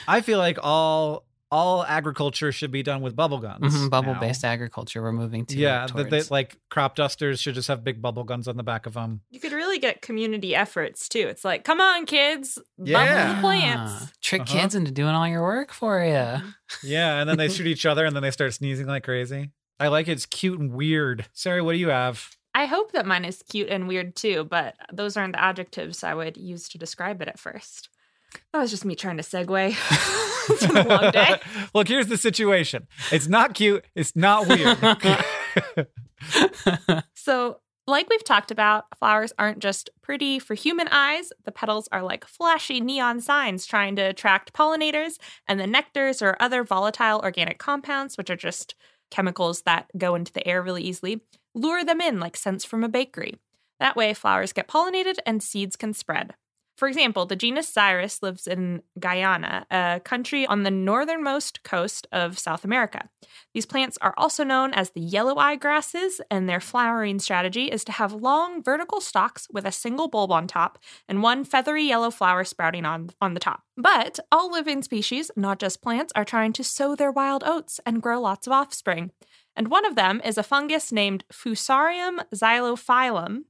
i 0.06 0.20
feel 0.20 0.38
like 0.38 0.58
all 0.62 1.24
all 1.52 1.84
agriculture 1.84 2.52
should 2.52 2.70
be 2.70 2.80
done 2.82 3.00
with 3.00 3.16
bubble 3.16 3.38
guns 3.38 3.74
Mhm, 3.74 3.82
now. 3.82 3.88
Bubble-based 3.88 4.44
agriculture. 4.44 5.02
We're 5.02 5.10
moving 5.10 5.46
to 5.46 5.56
yeah 5.56 5.88
that 5.96 6.08
they, 6.08 6.22
like 6.30 6.56
crop 6.68 6.94
dusters 6.94 7.40
should 7.40 7.56
just 7.56 7.66
have 7.66 7.82
big 7.82 8.00
bubble 8.00 8.22
guns 8.22 8.46
on 8.46 8.56
the 8.56 8.62
back 8.62 8.86
of 8.86 8.94
them 8.94 9.22
You 9.30 9.40
could 9.40 9.50
really 9.50 9.80
get 9.80 10.00
community 10.00 10.54
efforts 10.54 11.08
too. 11.08 11.26
It's 11.28 11.44
like, 11.44 11.64
come 11.64 11.80
on, 11.80 12.06
kids, 12.06 12.56
Yeah. 12.78 13.04
bubble 13.26 13.34
the 13.34 13.40
plants. 13.40 14.12
Trick 14.20 14.42
Uh-huh. 14.42 14.60
kids 14.60 14.76
into 14.76 14.92
doing 14.92 15.12
all 15.16 15.26
your 15.26 15.42
work 15.42 15.72
for 15.72 16.00
you. 16.04 16.36
yeah 16.88 17.18
and 17.20 17.28
then 17.28 17.36
they 17.36 17.48
shoot 17.48 17.66
each 17.66 17.84
other 17.84 18.04
and 18.04 18.14
then 18.14 18.22
they 18.22 18.30
start 18.30 18.54
sneezing 18.54 18.86
like 18.86 19.02
crazy 19.02 19.50
i 19.80 19.88
like 19.88 20.06
it. 20.06 20.12
it's 20.12 20.26
cute 20.26 20.60
and 20.60 20.72
weird 20.72 21.26
Sari 21.32 21.62
what 21.62 21.72
do 21.72 21.78
you 21.78 21.88
have 21.88 22.28
I 22.60 22.66
hope 22.66 22.92
that 22.92 23.06
mine 23.06 23.24
is 23.24 23.42
cute 23.48 23.70
and 23.70 23.88
weird 23.88 24.14
too, 24.14 24.44
but 24.44 24.74
those 24.92 25.16
aren't 25.16 25.32
the 25.32 25.42
adjectives 25.42 26.04
I 26.04 26.12
would 26.12 26.36
use 26.36 26.68
to 26.68 26.76
describe 26.76 27.22
it 27.22 27.28
at 27.28 27.38
first. 27.38 27.88
That 28.52 28.58
was 28.58 28.70
just 28.70 28.84
me 28.84 28.94
trying 28.94 29.16
to 29.16 29.22
segue. 29.22 29.74
it's 30.50 30.66
been 30.66 30.76
a 30.76 30.86
long 30.86 31.10
day. 31.10 31.40
Look, 31.74 31.88
here's 31.88 32.08
the 32.08 32.18
situation. 32.18 32.86
It's 33.10 33.28
not 33.28 33.54
cute. 33.54 33.86
It's 33.94 34.14
not 34.14 34.46
weird. 34.46 34.76
So, 37.14 37.60
like 37.86 38.10
we've 38.10 38.22
talked 38.22 38.50
about, 38.50 38.84
flowers 38.98 39.32
aren't 39.38 39.60
just 39.60 39.88
pretty 40.02 40.38
for 40.38 40.52
human 40.52 40.86
eyes. 40.88 41.32
The 41.44 41.52
petals 41.52 41.88
are 41.92 42.02
like 42.02 42.26
flashy 42.26 42.78
neon 42.78 43.22
signs 43.22 43.64
trying 43.64 43.96
to 43.96 44.02
attract 44.02 44.52
pollinators, 44.52 45.14
and 45.48 45.58
the 45.58 45.64
nectars 45.64 46.20
or 46.20 46.36
other 46.40 46.62
volatile 46.62 47.20
organic 47.20 47.58
compounds, 47.58 48.18
which 48.18 48.28
are 48.28 48.36
just 48.36 48.74
chemicals 49.10 49.62
that 49.62 49.86
go 49.96 50.14
into 50.14 50.30
the 50.32 50.46
air 50.46 50.62
really 50.62 50.82
easily, 50.82 51.22
lure 51.54 51.84
them 51.84 52.00
in 52.00 52.20
like 52.20 52.36
scents 52.36 52.64
from 52.64 52.84
a 52.84 52.88
bakery. 52.88 53.36
That 53.78 53.96
way, 53.96 54.12
flowers 54.14 54.52
get 54.52 54.68
pollinated 54.68 55.16
and 55.24 55.42
seeds 55.42 55.76
can 55.76 55.94
spread. 55.94 56.34
For 56.80 56.88
example, 56.88 57.26
the 57.26 57.36
genus 57.36 57.70
Xyris 57.70 58.22
lives 58.22 58.46
in 58.46 58.80
Guyana, 58.98 59.66
a 59.70 60.00
country 60.02 60.46
on 60.46 60.62
the 60.62 60.70
northernmost 60.70 61.62
coast 61.62 62.06
of 62.10 62.38
South 62.38 62.64
America. 62.64 63.10
These 63.52 63.66
plants 63.66 63.98
are 64.00 64.14
also 64.16 64.44
known 64.44 64.72
as 64.72 64.88
the 64.88 65.02
yellow 65.02 65.36
eye 65.36 65.56
grasses, 65.56 66.22
and 66.30 66.48
their 66.48 66.58
flowering 66.58 67.18
strategy 67.18 67.66
is 67.70 67.84
to 67.84 67.92
have 67.92 68.14
long 68.14 68.62
vertical 68.62 69.02
stalks 69.02 69.46
with 69.52 69.66
a 69.66 69.72
single 69.72 70.08
bulb 70.08 70.32
on 70.32 70.46
top 70.46 70.78
and 71.06 71.22
one 71.22 71.44
feathery 71.44 71.84
yellow 71.84 72.10
flower 72.10 72.44
sprouting 72.44 72.86
on, 72.86 73.10
on 73.20 73.34
the 73.34 73.40
top. 73.40 73.62
But 73.76 74.18
all 74.32 74.50
living 74.50 74.80
species, 74.80 75.30
not 75.36 75.58
just 75.58 75.82
plants, 75.82 76.14
are 76.16 76.24
trying 76.24 76.54
to 76.54 76.64
sow 76.64 76.96
their 76.96 77.12
wild 77.12 77.44
oats 77.44 77.78
and 77.84 78.00
grow 78.00 78.22
lots 78.22 78.46
of 78.46 78.54
offspring. 78.54 79.10
And 79.56 79.68
one 79.68 79.84
of 79.84 79.96
them 79.96 80.20
is 80.24 80.38
a 80.38 80.42
fungus 80.42 80.92
named 80.92 81.24
Fusarium 81.32 82.20
xyrophilum, 82.34 83.42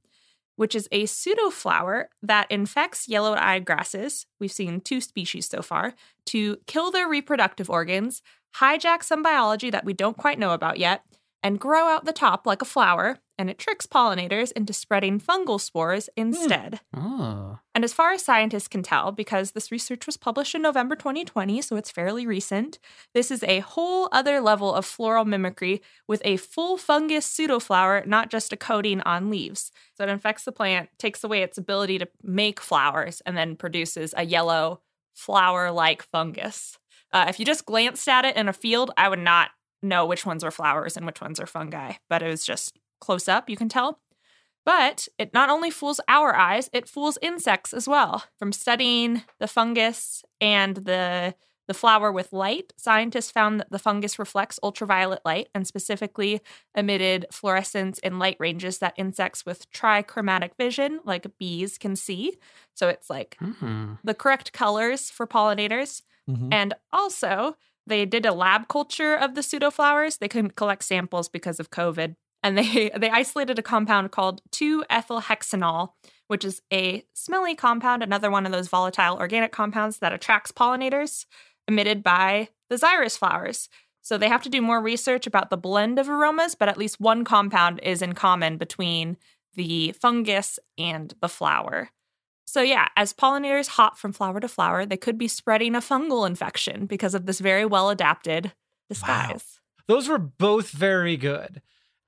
which 0.55 0.75
is 0.75 0.87
a 0.91 1.03
pseudoflower 1.03 2.05
that 2.21 2.51
infects 2.51 3.07
yellow 3.07 3.33
eyed 3.33 3.65
grasses. 3.65 4.25
We've 4.39 4.51
seen 4.51 4.81
two 4.81 5.01
species 5.01 5.47
so 5.47 5.61
far 5.61 5.93
to 6.27 6.57
kill 6.67 6.91
their 6.91 7.07
reproductive 7.07 7.69
organs, 7.69 8.21
hijack 8.57 9.03
some 9.03 9.23
biology 9.23 9.69
that 9.69 9.85
we 9.85 9.93
don't 9.93 10.17
quite 10.17 10.39
know 10.39 10.51
about 10.51 10.77
yet, 10.77 11.03
and 11.43 11.59
grow 11.59 11.87
out 11.87 12.05
the 12.05 12.13
top 12.13 12.45
like 12.45 12.61
a 12.61 12.65
flower. 12.65 13.19
And 13.37 13.49
it 13.49 13.57
tricks 13.57 13.87
pollinators 13.87 14.51
into 14.51 14.71
spreading 14.71 15.19
fungal 15.19 15.59
spores 15.59 16.09
instead. 16.15 16.79
oh. 16.95 17.57
And 17.73 17.83
as 17.83 17.91
far 17.91 18.11
as 18.11 18.23
scientists 18.23 18.67
can 18.67 18.83
tell, 18.83 19.11
because 19.11 19.51
this 19.51 19.71
research 19.71 20.05
was 20.05 20.15
published 20.15 20.53
in 20.53 20.61
November 20.61 20.95
2020, 20.95 21.59
so 21.63 21.75
it's 21.75 21.89
fairly 21.89 22.27
recent, 22.27 22.77
this 23.15 23.31
is 23.31 23.41
a 23.43 23.61
whole 23.61 24.09
other 24.11 24.41
level 24.41 24.71
of 24.75 24.85
floral 24.85 25.25
mimicry 25.25 25.81
with 26.07 26.21
a 26.23 26.37
full 26.37 26.77
fungus 26.77 27.27
pseudoflower, 27.27 28.05
not 28.05 28.29
just 28.29 28.53
a 28.53 28.57
coating 28.57 29.01
on 29.01 29.31
leaves. 29.31 29.71
So 29.95 30.03
it 30.03 30.09
infects 30.09 30.43
the 30.43 30.51
plant, 30.51 30.89
takes 30.99 31.23
away 31.23 31.41
its 31.41 31.57
ability 31.57 31.97
to 31.97 32.07
make 32.21 32.59
flowers, 32.59 33.21
and 33.25 33.35
then 33.35 33.55
produces 33.55 34.13
a 34.15 34.25
yellow 34.25 34.81
flower 35.15 35.71
like 35.71 36.03
fungus. 36.03 36.77
Uh, 37.11 37.25
if 37.27 37.39
you 37.39 37.45
just 37.45 37.65
glanced 37.65 38.07
at 38.07 38.25
it 38.25 38.35
in 38.35 38.47
a 38.47 38.53
field, 38.53 38.91
I 38.95 39.09
would 39.09 39.19
not 39.19 39.49
know 39.83 40.05
which 40.05 40.25
ones 40.25 40.43
are 40.43 40.51
flowers 40.51 40.97
and 40.97 41.05
which 41.05 41.21
ones 41.21 41.39
are 41.39 41.47
fungi, 41.47 41.93
but 42.09 42.21
it 42.23 42.27
was 42.27 42.45
just 42.45 42.77
close 42.99 43.27
up, 43.27 43.49
you 43.49 43.57
can 43.57 43.69
tell. 43.69 43.99
But 44.65 45.07
it 45.17 45.33
not 45.33 45.49
only 45.49 45.71
fools 45.71 45.99
our 46.07 46.35
eyes, 46.35 46.69
it 46.73 46.87
fools 46.87 47.17
insects 47.21 47.73
as 47.73 47.87
well. 47.87 48.25
From 48.37 48.51
studying 48.51 49.23
the 49.39 49.47
fungus 49.47 50.23
and 50.39 50.77
the 50.77 51.35
the 51.67 51.73
flower 51.75 52.11
with 52.11 52.33
light, 52.33 52.73
scientists 52.77 53.31
found 53.31 53.59
that 53.59 53.71
the 53.71 53.79
fungus 53.79 54.19
reflects 54.19 54.59
ultraviolet 54.61 55.21
light 55.23 55.47
and 55.55 55.65
specifically 55.65 56.41
emitted 56.75 57.25
fluorescence 57.31 57.97
in 57.99 58.19
light 58.19 58.35
ranges 58.39 58.79
that 58.79 58.93
insects 58.97 59.45
with 59.45 59.71
trichromatic 59.71 60.51
vision, 60.57 60.99
like 61.05 61.25
bees, 61.39 61.77
can 61.77 61.95
see. 61.95 62.37
So 62.73 62.89
it's 62.89 63.09
like 63.09 63.39
Mhm. 63.41 63.99
the 64.03 64.13
correct 64.13 64.53
colors 64.53 65.09
for 65.09 65.27
pollinators. 65.27 66.01
Mhm. 66.27 66.49
And 66.51 66.73
also, 66.91 67.55
they 67.91 68.05
did 68.05 68.25
a 68.25 68.33
lab 68.33 68.67
culture 68.67 69.15
of 69.15 69.35
the 69.35 69.41
pseudoflowers. 69.41 70.17
They 70.17 70.27
couldn't 70.27 70.55
collect 70.55 70.83
samples 70.83 71.27
because 71.29 71.59
of 71.59 71.69
COVID. 71.69 72.15
And 72.41 72.57
they, 72.57 72.89
they 72.97 73.09
isolated 73.09 73.59
a 73.59 73.63
compound 73.63 74.11
called 74.11 74.41
2-ethylhexanol, 74.51 75.89
which 76.27 76.45
is 76.45 76.61
a 76.71 77.03
smelly 77.13 77.55
compound, 77.55 78.01
another 78.01 78.31
one 78.31 78.45
of 78.45 78.51
those 78.51 78.69
volatile 78.69 79.17
organic 79.17 79.51
compounds 79.51 79.99
that 79.99 80.13
attracts 80.13 80.51
pollinators 80.51 81.25
emitted 81.67 82.01
by 82.01 82.49
the 82.69 82.77
Xyris 82.77 83.17
flowers. 83.17 83.69
So 84.01 84.17
they 84.17 84.29
have 84.29 84.41
to 84.43 84.49
do 84.49 84.61
more 84.61 84.81
research 84.81 85.27
about 85.27 85.49
the 85.49 85.57
blend 85.57 85.99
of 85.99 86.09
aromas, 86.09 86.55
but 86.55 86.69
at 86.69 86.77
least 86.77 86.99
one 86.99 87.23
compound 87.23 87.79
is 87.83 88.01
in 88.01 88.13
common 88.13 88.57
between 88.57 89.17
the 89.53 89.91
fungus 89.91 90.57
and 90.77 91.13
the 91.21 91.29
flower. 91.29 91.89
So, 92.51 92.61
yeah, 92.61 92.89
as 92.97 93.13
pollinators 93.13 93.69
hop 93.69 93.97
from 93.97 94.11
flower 94.11 94.41
to 94.41 94.47
flower, 94.49 94.85
they 94.85 94.97
could 94.97 95.17
be 95.17 95.29
spreading 95.29 95.73
a 95.73 95.79
fungal 95.79 96.27
infection 96.27 96.85
because 96.85 97.15
of 97.15 97.25
this 97.25 97.39
very 97.39 97.63
well 97.63 97.89
adapted 97.89 98.51
disguise. 98.89 99.61
Those 99.87 100.09
were 100.09 100.17
both 100.17 100.69
very 100.71 101.15
good. 101.15 101.61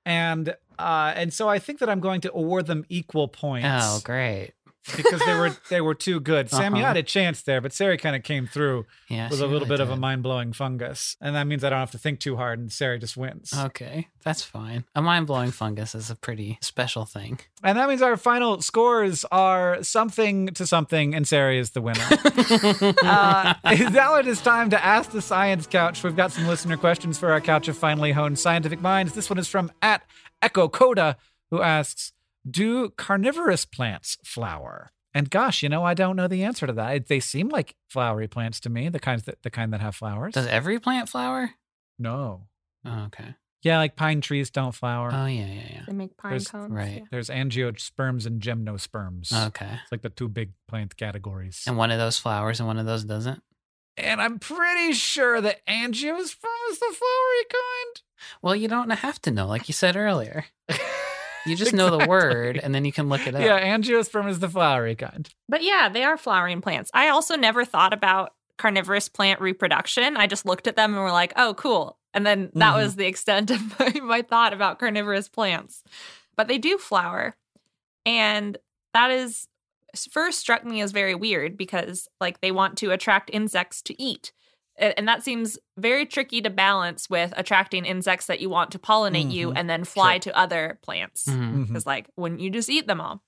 And 0.04 0.54
uh 0.78 1.14
and 1.16 1.32
so 1.32 1.48
I 1.48 1.58
think 1.58 1.78
that 1.78 1.88
I'm 1.88 2.00
going 2.00 2.20
to 2.20 2.32
award 2.34 2.66
them 2.66 2.84
equal 2.90 3.26
points. 3.26 3.66
Oh, 3.70 4.00
great. 4.04 4.52
Because 4.96 5.20
they 5.24 5.34
were 5.34 5.56
they 5.70 5.80
were 5.80 5.94
too 5.94 6.20
good. 6.20 6.50
Sam, 6.50 6.74
you 6.74 6.80
Uh-huh. 6.82 6.88
had 6.88 6.96
a 6.96 7.02
chance 7.02 7.42
there, 7.42 7.60
but 7.60 7.72
Sari 7.72 7.96
kind 7.96 8.14
of 8.16 8.22
came 8.22 8.46
through 8.46 8.86
Yeah. 9.08 9.28
with 9.30 9.40
a 9.40 9.44
little 9.44 9.60
really 9.60 9.68
bit 9.68 9.80
of 9.80 9.90
a 9.90 9.96
mind 9.96 10.22
blowing 10.22 10.52
fungus, 10.52 11.16
and 11.20 11.34
that 11.36 11.44
means 11.46 11.64
I 11.64 11.70
don't 11.70 11.78
have 11.78 11.90
to 11.92 11.98
think 11.98 12.20
too 12.20 12.36
hard, 12.36 12.58
and 12.58 12.72
Sari 12.72 12.98
just 12.98 13.16
wins. 13.16 13.52
Okay, 13.56 14.08
that's 14.24 14.42
fine. 14.42 14.84
A 14.94 15.00
mind 15.02 15.26
blowing 15.26 15.50
fungus 15.50 15.94
is 15.94 16.10
a 16.10 16.14
pretty 16.16 16.58
special 16.60 17.04
thing. 17.04 17.40
And 17.62 17.78
that 17.78 17.88
means 17.88 18.02
our 18.02 18.16
final 18.16 18.60
scores 18.60 19.24
are 19.32 19.82
something 19.82 20.48
to 20.48 20.66
something, 20.66 21.14
and 21.14 21.26
Sari 21.26 21.58
is 21.58 21.70
the 21.70 21.80
winner. 21.80 22.04
uh, 23.02 23.54
now 23.90 24.16
it 24.16 24.26
is 24.26 24.40
time 24.40 24.70
to 24.70 24.84
ask 24.84 25.10
the 25.10 25.22
science 25.22 25.66
couch. 25.66 26.02
We've 26.02 26.16
got 26.16 26.32
some 26.32 26.46
listener 26.46 26.76
questions 26.76 27.18
for 27.18 27.32
our 27.32 27.40
couch 27.40 27.68
of 27.68 27.76
finely 27.76 28.12
honed 28.12 28.38
scientific 28.38 28.80
minds. 28.80 29.12
This 29.12 29.30
one 29.30 29.38
is 29.38 29.48
from 29.48 29.72
at 29.82 30.02
Echo 30.42 30.68
Coda, 30.68 31.16
who 31.50 31.62
asks, 31.62 32.12
"Do 32.48 32.90
carnivorous 32.90 33.64
plants 33.64 34.18
flower?" 34.24 34.90
And 35.16 35.30
gosh, 35.30 35.62
you 35.62 35.68
know, 35.68 35.84
I 35.84 35.94
don't 35.94 36.16
know 36.16 36.26
the 36.26 36.42
answer 36.42 36.66
to 36.66 36.72
that. 36.72 37.06
They 37.06 37.20
seem 37.20 37.48
like 37.48 37.76
flowery 37.88 38.26
plants 38.26 38.58
to 38.60 38.70
me, 38.70 38.88
the 38.88 38.98
kinds 38.98 39.22
that 39.24 39.42
the 39.42 39.50
kind 39.50 39.72
that 39.72 39.80
have 39.80 39.94
flowers. 39.94 40.34
Does 40.34 40.46
every 40.46 40.78
plant 40.80 41.08
flower? 41.08 41.50
no. 41.98 42.48
Oh, 42.86 43.04
okay. 43.06 43.34
Yeah, 43.62 43.78
like 43.78 43.96
pine 43.96 44.20
trees 44.20 44.50
don't 44.50 44.74
flower. 44.74 45.08
Oh, 45.10 45.24
yeah, 45.24 45.46
yeah, 45.46 45.62
yeah. 45.72 45.82
They 45.86 45.94
make 45.94 46.18
pine 46.18 46.32
There's- 46.32 46.48
cones. 46.48 46.70
right. 46.70 46.96
yeah. 46.98 47.04
There's 47.10 47.30
angiosperms 47.30 48.26
and 48.26 48.42
gymnosperms. 48.42 49.32
Okay. 49.46 49.78
It's 49.82 49.90
like 49.90 50.02
the 50.02 50.10
two 50.10 50.28
big 50.28 50.52
plant 50.68 50.94
categories. 50.98 51.62
And 51.66 51.78
one 51.78 51.90
of 51.90 51.98
those 51.98 52.18
flowers 52.18 52.60
and 52.60 52.66
one 52.66 52.78
of 52.78 52.84
those 52.84 53.04
doesn't? 53.04 53.42
And 53.96 54.20
I'm 54.20 54.38
pretty 54.38 54.92
sure 54.92 55.40
that 55.40 55.64
angiosperm 55.66 56.70
is 56.70 56.78
the 56.78 56.92
flowery 56.94 57.44
kind. 57.50 58.02
Well, 58.42 58.54
you 58.54 58.68
don't 58.68 58.90
have 58.90 59.18
to 59.22 59.30
know, 59.30 59.46
like 59.46 59.66
you 59.66 59.72
said 59.72 59.96
earlier. 59.96 60.44
You 61.44 61.56
just 61.56 61.72
know 61.74 61.96
the 61.96 62.06
word 62.06 62.58
and 62.62 62.74
then 62.74 62.84
you 62.84 62.92
can 62.92 63.08
look 63.08 63.26
it 63.26 63.34
up. 63.34 63.40
Yeah, 63.42 63.60
angiosperm 63.76 64.28
is 64.28 64.38
the 64.40 64.48
flowery 64.48 64.94
kind. 64.94 65.28
But 65.48 65.62
yeah, 65.62 65.88
they 65.88 66.04
are 66.04 66.16
flowering 66.16 66.60
plants. 66.60 66.90
I 66.94 67.08
also 67.08 67.36
never 67.36 67.64
thought 67.64 67.92
about 67.92 68.34
carnivorous 68.56 69.08
plant 69.08 69.40
reproduction. 69.40 70.16
I 70.16 70.26
just 70.26 70.46
looked 70.46 70.66
at 70.66 70.76
them 70.76 70.94
and 70.94 71.02
were 71.02 71.10
like, 71.10 71.32
oh, 71.36 71.54
cool. 71.54 71.98
And 72.12 72.24
then 72.24 72.50
that 72.54 72.74
Mhm. 72.74 72.76
was 72.76 72.94
the 72.96 73.06
extent 73.06 73.50
of 73.50 73.60
my, 73.80 73.92
my 74.00 74.22
thought 74.22 74.52
about 74.52 74.78
carnivorous 74.78 75.28
plants. 75.28 75.82
But 76.36 76.48
they 76.48 76.58
do 76.58 76.78
flower. 76.78 77.36
And 78.06 78.56
that 78.92 79.10
is 79.10 79.48
first 80.10 80.38
struck 80.40 80.64
me 80.64 80.80
as 80.80 80.90
very 80.92 81.14
weird 81.14 81.56
because 81.56 82.08
like 82.20 82.40
they 82.40 82.50
want 82.50 82.76
to 82.78 82.90
attract 82.90 83.30
insects 83.32 83.80
to 83.82 84.00
eat. 84.02 84.32
A- 84.78 84.98
And 84.98 85.06
that 85.08 85.22
seems 85.22 85.58
very 85.78 86.04
tricky 86.06 86.40
to 86.42 86.50
balance 86.50 87.08
with 87.10 87.32
attracting 87.36 87.84
insects 87.84 88.26
that 88.26 88.40
you 88.40 88.48
want 88.50 88.70
to 88.72 88.78
pollinate 88.78 89.30
you 89.30 89.50
Mhm. 89.50 89.52
and 89.56 89.70
then 89.70 89.84
fly 89.84 90.14
Sure. 90.14 90.20
to 90.20 90.36
other 90.38 90.78
plants 90.82 91.26
Mhm. 91.26 91.36
Mhm. 91.54 91.66
because 91.68 91.86
like 91.86 92.08
wouldn't 92.16 92.40
you 92.40 92.50
just 92.50 92.68
eat 92.70 92.86
them 92.86 93.00
all 93.00 93.22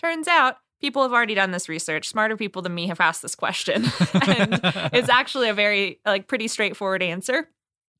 turns 0.00 0.26
out 0.28 0.56
people 0.80 1.02
have 1.02 1.12
already 1.12 1.34
done 1.34 1.50
this 1.50 1.68
research 1.68 2.08
smarter 2.08 2.36
people 2.36 2.62
than 2.62 2.74
me 2.74 2.86
have 2.88 3.00
asked 3.00 3.22
this 3.22 3.34
question 3.34 3.84
and 4.28 4.60
it's 4.92 5.08
actually 5.08 5.48
a 5.48 5.54
very 5.54 6.00
like 6.06 6.26
pretty 6.28 6.46
straightforward 6.48 7.02
answer 7.02 7.48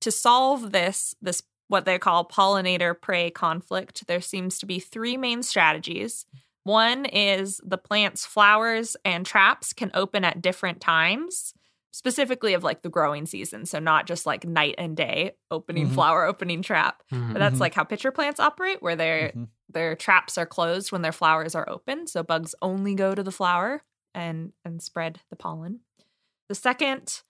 to 0.01 0.11
solve 0.13 0.71
this 0.73 1.15
this 1.21 1.43
what 1.69 1.85
they 1.85 1.99
call 1.99 2.25
pollinator 2.25 2.99
prey 3.01 3.31
conflict 3.31 4.07
there 4.07 4.21
seems 4.21 4.59
to 4.59 4.67
be 4.67 4.79
three 4.79 5.17
main 5.17 5.43
strategies 5.43 6.25
one 6.65 7.05
is 7.07 7.61
the 7.65 7.79
plant's 7.79 8.25
flowers 8.27 8.97
and 9.05 9.25
traps 9.27 9.73
can 9.73 9.91
open 9.95 10.25
at 10.25 10.41
different 10.43 10.81
times 10.81 11.53
specifically 11.99 12.55
of 12.55 12.63
like 12.63 12.83
the 12.83 12.89
growing 12.89 13.27
season 13.27 13.67
so 13.67 13.81
not 13.81 14.07
just 14.07 14.25
like 14.25 14.45
night 14.47 14.77
and 14.79 14.97
day 14.97 15.33
opening 15.51 15.89
Mhm. 15.89 15.95
flower 15.95 16.25
opening 16.25 16.63
trap 16.63 17.03
Mhm. 17.11 17.33
but 17.33 17.41
that's 17.41 17.57
Mhm. 17.57 17.61
like 17.61 17.75
how 17.75 17.83
pitcher 17.83 18.13
plants 18.13 18.39
operate 18.39 18.81
where 18.81 18.95
they're 18.95 19.33
Mhm. 19.35 19.49
their 19.69 19.97
traps 19.97 20.39
are 20.39 20.47
closed 20.47 20.93
when 20.93 21.03
their 21.03 21.11
flowers 21.13 21.57
are 21.57 21.69
open 21.69 22.07
so 22.07 22.23
bugs 22.23 22.55
only 22.63 22.95
go 22.95 23.17
to 23.17 23.23
the 23.25 23.33
flower 23.33 23.83
and 24.15 24.53
and 24.65 24.81
spread 24.81 25.21
the 25.29 25.35
pollen 25.37 25.81
the 26.49 26.55
second 26.55 27.23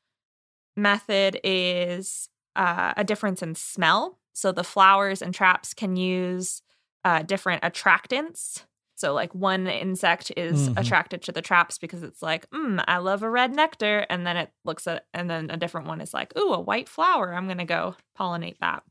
method 0.76 1.40
is 1.42 2.28
uh, 2.54 2.92
a 2.96 3.04
difference 3.04 3.42
in 3.42 3.54
smell 3.54 4.18
so 4.34 4.52
the 4.52 4.64
flowers 4.64 5.22
and 5.22 5.34
traps 5.34 5.72
can 5.74 5.96
use 5.96 6.62
uh, 7.04 7.22
different 7.22 7.62
attractants 7.62 8.64
so 8.98 9.14
like 9.14 9.34
one 9.34 9.66
insect 9.66 10.32
is 10.36 10.68
Mhm. 10.68 10.78
attracted 10.80 11.22
to 11.22 11.32
the 11.32 11.40
traps 11.42 11.78
because 11.78 12.02
it's 12.02 12.20
like 12.22 12.48
mm, 12.50 12.82
i 12.88 12.98
love 12.98 13.22
a 13.22 13.30
red 13.30 13.54
nectar 13.54 14.04
and 14.10 14.26
then 14.26 14.36
it 14.36 14.50
looks 14.64 14.86
at 14.86 15.06
and 15.14 15.30
then 15.30 15.50
a 15.50 15.56
different 15.56 15.86
one 15.86 16.00
is 16.00 16.12
like 16.12 16.36
ooh 16.36 16.52
a 16.52 16.60
white 16.60 16.88
flower 16.88 17.32
i'm 17.34 17.46
gonna 17.48 17.64
go 17.64 17.94
pollinate 18.18 18.58
that 18.60 18.82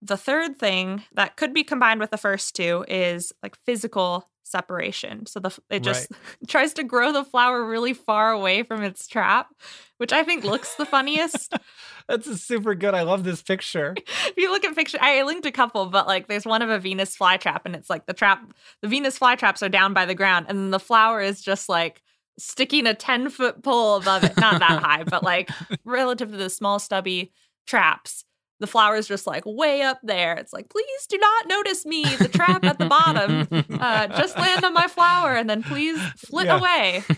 the 0.00 0.16
third 0.16 0.58
thing 0.58 1.04
that 1.14 1.36
could 1.36 1.52
be 1.52 1.64
combined 1.64 2.00
with 2.00 2.10
the 2.10 2.16
first 2.16 2.54
two 2.54 2.84
is 2.88 3.32
like 3.42 3.56
physical 3.56 4.28
separation. 4.44 5.26
So 5.26 5.40
the 5.40 5.56
it 5.70 5.82
just 5.82 6.10
tries 6.48 6.72
to 6.74 6.84
grow 6.84 7.12
the 7.12 7.24
flower 7.24 7.64
really 7.64 7.92
far 7.92 8.32
away 8.32 8.62
from 8.62 8.82
its 8.82 9.06
trap, 9.06 9.54
which 9.98 10.12
I 10.12 10.24
think 10.24 10.44
looks 10.44 10.74
the 10.74 10.86
funniest. 10.86 11.54
That's 12.08 12.26
a 12.26 12.38
super 12.38 12.74
good. 12.74 12.94
I 12.94 13.02
love 13.02 13.24
this 13.24 13.42
picture. 13.42 13.94
if 14.26 14.34
you 14.36 14.50
look 14.50 14.64
at 14.64 14.74
picture, 14.74 14.98
I 15.00 15.22
linked 15.22 15.46
a 15.46 15.52
couple, 15.52 15.86
but 15.86 16.06
like 16.06 16.26
there's 16.26 16.46
one 16.46 16.62
of 16.62 16.70
a 16.70 16.78
Venus 16.78 17.16
flytrap, 17.16 17.62
and 17.64 17.76
it's 17.76 17.90
like 17.90 18.06
the 18.06 18.14
trap, 18.14 18.42
the 18.80 18.88
Venus 18.88 19.18
flytraps 19.18 19.62
are 19.62 19.68
down 19.68 19.92
by 19.92 20.06
the 20.06 20.14
ground, 20.14 20.46
and 20.48 20.58
then 20.58 20.70
the 20.70 20.80
flower 20.80 21.20
is 21.20 21.42
just 21.42 21.68
like 21.68 22.02
sticking 22.38 22.86
a 22.86 22.94
10 22.94 23.30
foot 23.30 23.62
pole 23.62 23.96
above 23.96 24.24
it. 24.24 24.36
Not 24.38 24.60
that 24.60 24.82
high, 24.82 25.04
but 25.04 25.22
like 25.22 25.50
relative 25.84 26.30
to 26.30 26.36
the 26.36 26.50
small 26.50 26.78
stubby 26.78 27.32
traps. 27.66 28.24
The 28.60 28.66
flower's 28.66 29.06
just 29.06 29.26
like 29.26 29.44
way 29.46 29.82
up 29.82 30.00
there. 30.02 30.34
It's 30.34 30.52
like, 30.52 30.68
please 30.68 31.06
do 31.08 31.16
not 31.18 31.48
notice 31.48 31.86
me, 31.86 32.16
the 32.16 32.28
trap 32.28 32.66
at 32.66 32.78
the 32.78 32.86
bottom. 32.86 33.48
Uh, 33.78 34.08
just 34.08 34.36
land 34.36 34.64
on 34.64 34.74
my 34.74 34.88
flower 34.88 35.36
and 35.36 35.48
then 35.48 35.62
please 35.62 36.10
flit 36.16 36.46
Yeah. 36.46 36.58
away. 36.58 37.04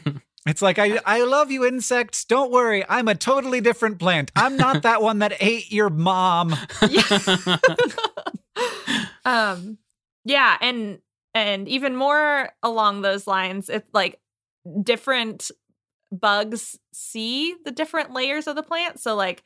It's 0.46 0.62
like 0.62 0.78
I 0.78 0.98
I 1.04 1.22
love 1.24 1.50
you 1.50 1.66
insects. 1.66 2.24
Don't 2.24 2.50
worry, 2.50 2.82
I'm 2.88 3.08
a 3.08 3.14
totally 3.14 3.60
different 3.60 3.98
plant. 3.98 4.32
I'm 4.34 4.56
not 4.56 4.82
that 4.82 5.02
one 5.02 5.18
that 5.18 5.34
ate 5.40 5.70
your 5.70 5.90
mom. 5.90 6.56
um 9.24 9.78
yeah 10.24 10.56
and 10.60 10.98
and 11.34 11.68
even 11.68 11.96
more 11.96 12.50
along 12.62 13.02
those 13.02 13.26
lines 13.26 13.68
it's 13.68 13.88
like 13.92 14.18
different 14.82 15.50
bugs 16.12 16.78
see 16.92 17.54
the 17.64 17.70
different 17.70 18.12
layers 18.12 18.46
of 18.46 18.56
the 18.56 18.62
plant 18.62 18.98
so 18.98 19.14
like 19.14 19.42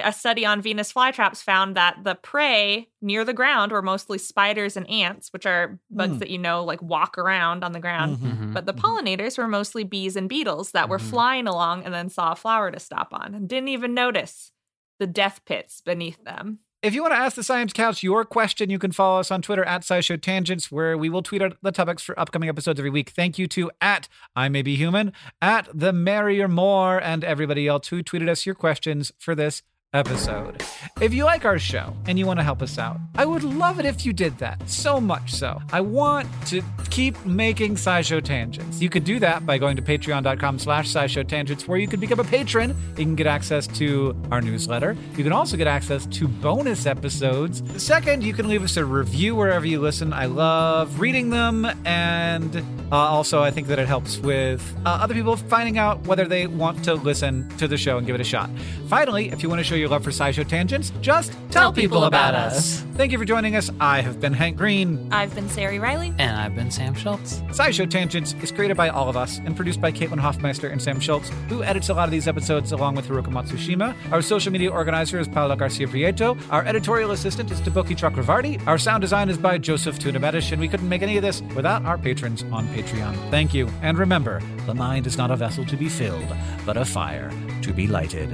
a 0.00 0.12
study 0.12 0.46
on 0.46 0.62
venus 0.62 0.92
flytraps 0.92 1.42
found 1.42 1.74
that 1.76 2.04
the 2.04 2.14
prey 2.14 2.88
near 3.02 3.24
the 3.24 3.32
ground 3.32 3.72
were 3.72 3.82
mostly 3.82 4.18
spiders 4.18 4.76
and 4.76 4.88
ants 4.88 5.32
which 5.32 5.44
are 5.46 5.78
bugs 5.90 6.16
Mm. 6.16 6.18
that 6.20 6.30
you 6.30 6.38
know 6.38 6.62
like 6.64 6.80
walk 6.82 7.18
around 7.18 7.64
on 7.64 7.72
the 7.72 7.80
ground 7.80 8.18
Mhm. 8.18 8.52
but 8.54 8.64
the 8.66 8.74
Mhm. 8.74 8.80
pollinators 8.80 9.36
were 9.38 9.48
mostly 9.48 9.84
bees 9.84 10.14
and 10.16 10.28
beetles 10.28 10.72
that 10.72 10.88
were 10.88 10.98
Mhm. 10.98 11.10
flying 11.10 11.46
along 11.48 11.84
and 11.84 11.92
then 11.92 12.08
saw 12.08 12.32
a 12.32 12.36
flower 12.36 12.70
to 12.70 12.78
stop 12.78 13.08
on 13.12 13.34
and 13.34 13.48
didn't 13.48 13.68
even 13.68 13.92
notice 13.94 14.52
the 14.98 15.06
death 15.06 15.40
pits 15.44 15.80
beneath 15.80 16.22
them 16.24 16.60
If 16.80 16.94
you 16.94 17.02
want 17.02 17.12
to 17.12 17.18
ask 17.18 17.34
the 17.34 17.42
Science 17.42 17.72
Couch 17.72 18.04
your 18.04 18.24
question, 18.24 18.70
you 18.70 18.78
can 18.78 18.92
follow 18.92 19.18
us 19.18 19.32
on 19.32 19.42
Twitter 19.42 19.64
at 19.64 19.80
SciShow 19.82 20.22
Tangents, 20.22 20.70
where 20.70 20.96
we 20.96 21.10
will 21.10 21.22
tweet 21.24 21.42
out 21.42 21.56
the 21.60 21.72
topics 21.72 22.04
for 22.04 22.16
upcoming 22.20 22.48
episodes 22.48 22.78
every 22.78 22.88
week. 22.88 23.10
Thank 23.10 23.36
you 23.36 23.48
to 23.48 23.68
at 23.80 24.06
I 24.36 24.48
May 24.48 24.62
Be 24.62 24.76
Human, 24.76 25.12
at 25.42 25.66
The 25.74 25.92
Merrier 25.92 26.46
More, 26.46 27.02
and 27.02 27.24
everybody 27.24 27.66
else 27.66 27.88
who 27.88 28.00
tweeted 28.04 28.28
us 28.28 28.46
your 28.46 28.54
questions 28.54 29.10
for 29.18 29.34
this 29.34 29.62
episode. 29.94 30.62
If 31.00 31.14
you 31.14 31.24
like 31.24 31.46
our 31.46 31.58
show 31.58 31.94
and 32.06 32.18
you 32.18 32.26
want 32.26 32.38
to 32.38 32.44
help 32.44 32.60
us 32.60 32.78
out, 32.78 32.98
I 33.14 33.24
would 33.24 33.42
love 33.42 33.80
it 33.80 33.86
if 33.86 34.04
you 34.04 34.12
did 34.12 34.36
that. 34.38 34.68
So 34.68 35.00
much 35.00 35.32
so. 35.32 35.60
I 35.72 35.80
want 35.80 36.28
to 36.48 36.62
keep 36.90 37.24
making 37.24 37.76
SciShow 37.76 38.22
Tangents. 38.22 38.82
You 38.82 38.90
could 38.90 39.04
do 39.04 39.18
that 39.20 39.46
by 39.46 39.56
going 39.56 39.76
to 39.76 39.82
patreon.com 39.82 40.58
slash 40.58 40.92
SciShow 40.92 41.26
Tangents, 41.26 41.66
where 41.66 41.78
you 41.78 41.88
can 41.88 42.00
become 42.00 42.20
a 42.20 42.24
patron. 42.24 42.76
You 42.98 43.04
can 43.04 43.14
get 43.14 43.26
access 43.26 43.66
to 43.78 44.14
our 44.30 44.42
newsletter. 44.42 44.94
You 45.16 45.24
can 45.24 45.32
also 45.32 45.56
get 45.56 45.66
access 45.66 46.04
to 46.06 46.28
bonus 46.28 46.84
episodes. 46.84 47.62
Second, 47.82 48.22
you 48.22 48.34
can 48.34 48.46
leave 48.46 48.62
us 48.62 48.76
a 48.76 48.84
review 48.84 49.34
wherever 49.34 49.66
you 49.66 49.80
listen. 49.80 50.12
I 50.12 50.26
love 50.26 51.00
reading 51.00 51.30
them. 51.30 51.64
And 51.86 52.56
uh, 52.92 52.96
also, 52.96 53.42
I 53.42 53.50
think 53.50 53.68
that 53.68 53.78
it 53.78 53.86
helps 53.86 54.18
with 54.18 54.62
uh, 54.84 54.90
other 55.00 55.14
people 55.14 55.36
finding 55.36 55.78
out 55.78 56.06
whether 56.06 56.26
they 56.26 56.46
want 56.46 56.84
to 56.84 56.94
listen 56.94 57.48
to 57.56 57.68
the 57.68 57.76
show 57.76 57.96
and 57.96 58.06
give 58.06 58.14
it 58.14 58.20
a 58.20 58.24
shot. 58.24 58.50
Finally, 58.88 59.30
if 59.30 59.42
you 59.42 59.48
want 59.48 59.60
to 59.60 59.64
show 59.64 59.77
your 59.78 59.88
love 59.88 60.04
for 60.04 60.10
SciShow 60.10 60.46
Tangents, 60.46 60.92
just 61.00 61.32
tell, 61.32 61.48
Tell 61.50 61.72
people 61.72 62.04
about 62.04 62.34
us. 62.34 62.80
Thank 62.94 63.12
you 63.12 63.18
for 63.18 63.24
joining 63.24 63.56
us. 63.56 63.70
I 63.80 64.00
have 64.00 64.20
been 64.20 64.32
Hank 64.32 64.56
Green. 64.56 65.08
I've 65.12 65.34
been 65.34 65.48
Sari 65.48 65.78
Riley. 65.78 66.12
And 66.18 66.36
I've 66.36 66.54
been 66.54 66.70
Sam 66.70 66.94
Schultz. 66.94 67.40
SciShow 67.50 67.88
Tangents 67.88 68.34
is 68.42 68.50
created 68.50 68.76
by 68.76 68.88
all 68.88 69.08
of 69.08 69.16
us 69.16 69.38
and 69.38 69.54
produced 69.54 69.80
by 69.80 69.92
Caitlin 69.92 70.20
Hofmeister 70.20 70.70
and 70.70 70.80
Sam 70.82 71.00
Schultz, 71.00 71.28
who 71.48 71.62
edits 71.62 71.88
a 71.88 71.94
lot 71.94 72.04
of 72.04 72.10
these 72.10 72.26
episodes 72.28 72.72
along 72.72 72.96
with 72.96 73.06
Haruka 73.06 73.28
Matsushima. 73.28 73.94
Our 74.12 74.22
social 74.22 74.52
media 74.52 74.70
organizer 74.70 75.18
is 75.18 75.28
Paula 75.28 75.56
Garcia 75.56 75.86
Prieto. 75.86 76.40
Our 76.50 76.64
editorial 76.64 77.12
assistant 77.12 77.50
is 77.50 77.60
Deboki 77.60 77.96
Chakravarti. 77.96 78.64
Our 78.66 78.78
sound 78.78 79.00
design 79.00 79.28
is 79.28 79.38
by 79.38 79.58
Joseph 79.58 79.98
Tuna-Medina, 79.98 80.28
and 80.52 80.60
we 80.60 80.68
couldn't 80.68 80.88
make 80.88 81.02
any 81.02 81.16
of 81.16 81.22
this 81.22 81.40
without 81.54 81.84
our 81.84 81.98
patrons 81.98 82.44
on 82.52 82.66
Patreon. 82.68 83.14
Thank 83.30 83.54
you. 83.54 83.68
And 83.82 83.96
remember, 83.96 84.42
the 84.66 84.74
mind 84.74 85.06
is 85.06 85.16
not 85.16 85.30
a 85.30 85.36
vessel 85.36 85.64
to 85.66 85.76
be 85.76 85.88
filled, 85.88 86.34
but 86.66 86.76
a 86.76 86.84
fire 86.84 87.32
to 87.62 87.72
be 87.72 87.86
lighted. 87.86 88.28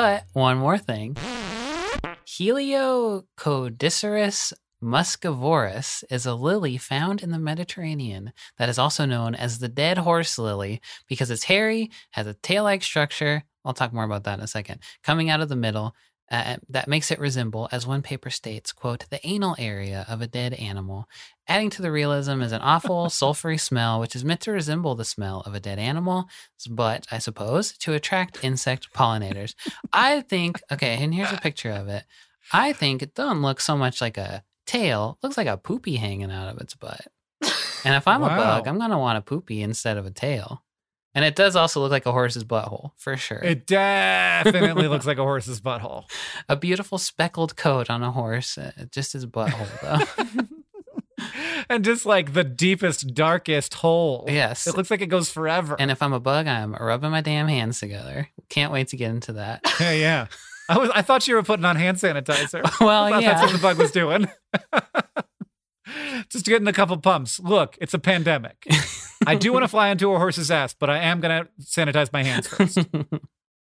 But 0.00 0.24
one 0.32 0.56
more 0.56 0.78
thing 0.78 1.14
Helicodiceros 2.26 4.54
muscivorus 4.82 6.04
is 6.10 6.24
a 6.24 6.34
lily 6.34 6.78
found 6.78 7.22
in 7.22 7.32
the 7.32 7.38
Mediterranean 7.38 8.32
that 8.56 8.70
is 8.70 8.78
also 8.78 9.04
known 9.04 9.34
as 9.34 9.58
the 9.58 9.68
dead 9.68 9.98
horse 9.98 10.38
lily 10.38 10.80
because 11.06 11.30
it's 11.30 11.44
hairy, 11.44 11.90
has 12.12 12.26
a 12.26 12.32
tail 12.32 12.64
like 12.64 12.82
structure. 12.82 13.44
I'll 13.62 13.74
talk 13.74 13.92
more 13.92 14.04
about 14.04 14.24
that 14.24 14.38
in 14.38 14.44
a 14.44 14.48
second. 14.48 14.80
Coming 15.04 15.28
out 15.28 15.42
of 15.42 15.50
the 15.50 15.56
middle, 15.56 15.94
uh, 16.30 16.56
that 16.68 16.86
makes 16.86 17.10
it 17.10 17.18
resemble, 17.18 17.68
as 17.72 17.86
one 17.86 18.02
paper 18.02 18.30
states, 18.30 18.72
quote, 18.72 19.04
the 19.10 19.24
anal 19.26 19.56
area 19.58 20.06
of 20.08 20.20
a 20.20 20.28
dead 20.28 20.54
animal. 20.54 21.08
Adding 21.48 21.70
to 21.70 21.82
the 21.82 21.90
realism 21.90 22.40
is 22.40 22.52
an 22.52 22.60
awful 22.60 23.06
sulfury 23.08 23.58
smell, 23.58 23.98
which 23.98 24.14
is 24.14 24.24
meant 24.24 24.40
to 24.42 24.52
resemble 24.52 24.94
the 24.94 25.04
smell 25.04 25.40
of 25.40 25.54
a 25.54 25.60
dead 25.60 25.78
animal, 25.78 26.26
but 26.70 27.06
I 27.10 27.18
suppose 27.18 27.72
to 27.78 27.94
attract 27.94 28.44
insect 28.44 28.92
pollinators. 28.92 29.54
I 29.92 30.20
think, 30.20 30.60
okay, 30.72 31.02
and 31.02 31.12
here's 31.12 31.32
a 31.32 31.38
picture 31.38 31.72
of 31.72 31.88
it. 31.88 32.04
I 32.52 32.72
think 32.72 33.02
it 33.02 33.14
doesn't 33.14 33.42
look 33.42 33.60
so 33.60 33.76
much 33.76 34.00
like 34.00 34.16
a 34.16 34.44
tail, 34.66 35.18
it 35.20 35.26
looks 35.26 35.36
like 35.36 35.48
a 35.48 35.56
poopy 35.56 35.96
hanging 35.96 36.30
out 36.30 36.48
of 36.48 36.60
its 36.60 36.74
butt. 36.74 37.06
And 37.84 37.94
if 37.94 38.06
I'm 38.06 38.22
a 38.22 38.28
bug, 38.28 38.68
I'm 38.68 38.78
going 38.78 38.90
to 38.90 38.98
want 38.98 39.18
a 39.18 39.22
poopy 39.22 39.62
instead 39.62 39.96
of 39.96 40.04
a 40.06 40.10
tail. 40.10 40.62
And 41.14 41.24
it 41.24 41.34
does 41.34 41.56
also 41.56 41.80
look 41.80 41.90
like 41.90 42.06
a 42.06 42.12
horse's 42.12 42.44
butthole, 42.44 42.92
for 42.96 43.16
sure. 43.16 43.38
It 43.42 43.66
definitely 43.66 44.86
looks 44.86 45.06
like 45.06 45.18
a 45.18 45.22
horse's 45.22 45.60
butthole. 45.60 46.04
a 46.48 46.56
beautiful 46.56 46.98
speckled 46.98 47.56
coat 47.56 47.90
on 47.90 48.02
a 48.02 48.12
horse, 48.12 48.56
uh, 48.56 48.72
just 48.92 49.14
his 49.14 49.26
butthole, 49.26 49.68
though. 49.82 50.46
and 51.68 51.84
just 51.84 52.06
like 52.06 52.32
the 52.32 52.44
deepest, 52.44 53.12
darkest 53.14 53.74
hole. 53.74 54.24
yes. 54.28 54.66
It 54.66 54.76
looks 54.76 54.90
like 54.90 55.00
it 55.00 55.08
goes 55.08 55.30
forever. 55.30 55.76
And 55.78 55.90
if 55.90 56.00
I'm 56.02 56.12
a 56.12 56.20
bug, 56.20 56.46
I'm 56.46 56.74
rubbing 56.74 57.10
my 57.10 57.20
damn 57.20 57.48
hands 57.48 57.80
together. 57.80 58.28
Can't 58.48 58.72
wait 58.72 58.88
to 58.88 58.96
get 58.96 59.10
into 59.10 59.34
that. 59.34 59.60
yeah, 59.80 59.92
yeah. 59.92 60.26
I 60.68 60.78
was 60.78 60.90
I 60.94 61.02
thought 61.02 61.26
you 61.26 61.34
were 61.34 61.42
putting 61.42 61.64
on 61.64 61.74
hand 61.74 61.96
sanitizer. 61.96 62.62
well, 62.80 63.10
yeah. 63.10 63.32
that's 63.32 63.42
what 63.42 63.52
the 63.52 63.58
bug 63.58 63.78
was 63.78 63.90
doing. 63.90 64.28
Just 66.28 66.46
getting 66.46 66.68
a 66.68 66.72
couple 66.72 66.96
pumps. 66.98 67.40
Look, 67.40 67.76
it's 67.80 67.94
a 67.94 67.98
pandemic. 67.98 68.66
I 69.26 69.34
do 69.34 69.52
want 69.52 69.64
to 69.64 69.68
fly 69.76 69.88
into 69.88 70.12
a 70.12 70.18
horse's 70.18 70.50
ass, 70.50 70.74
but 70.74 70.90
I 70.90 70.98
am 70.98 71.20
gonna 71.20 71.48
sanitize 71.60 72.12
my 72.12 72.22
hands 72.22 72.48
first. 72.48 72.78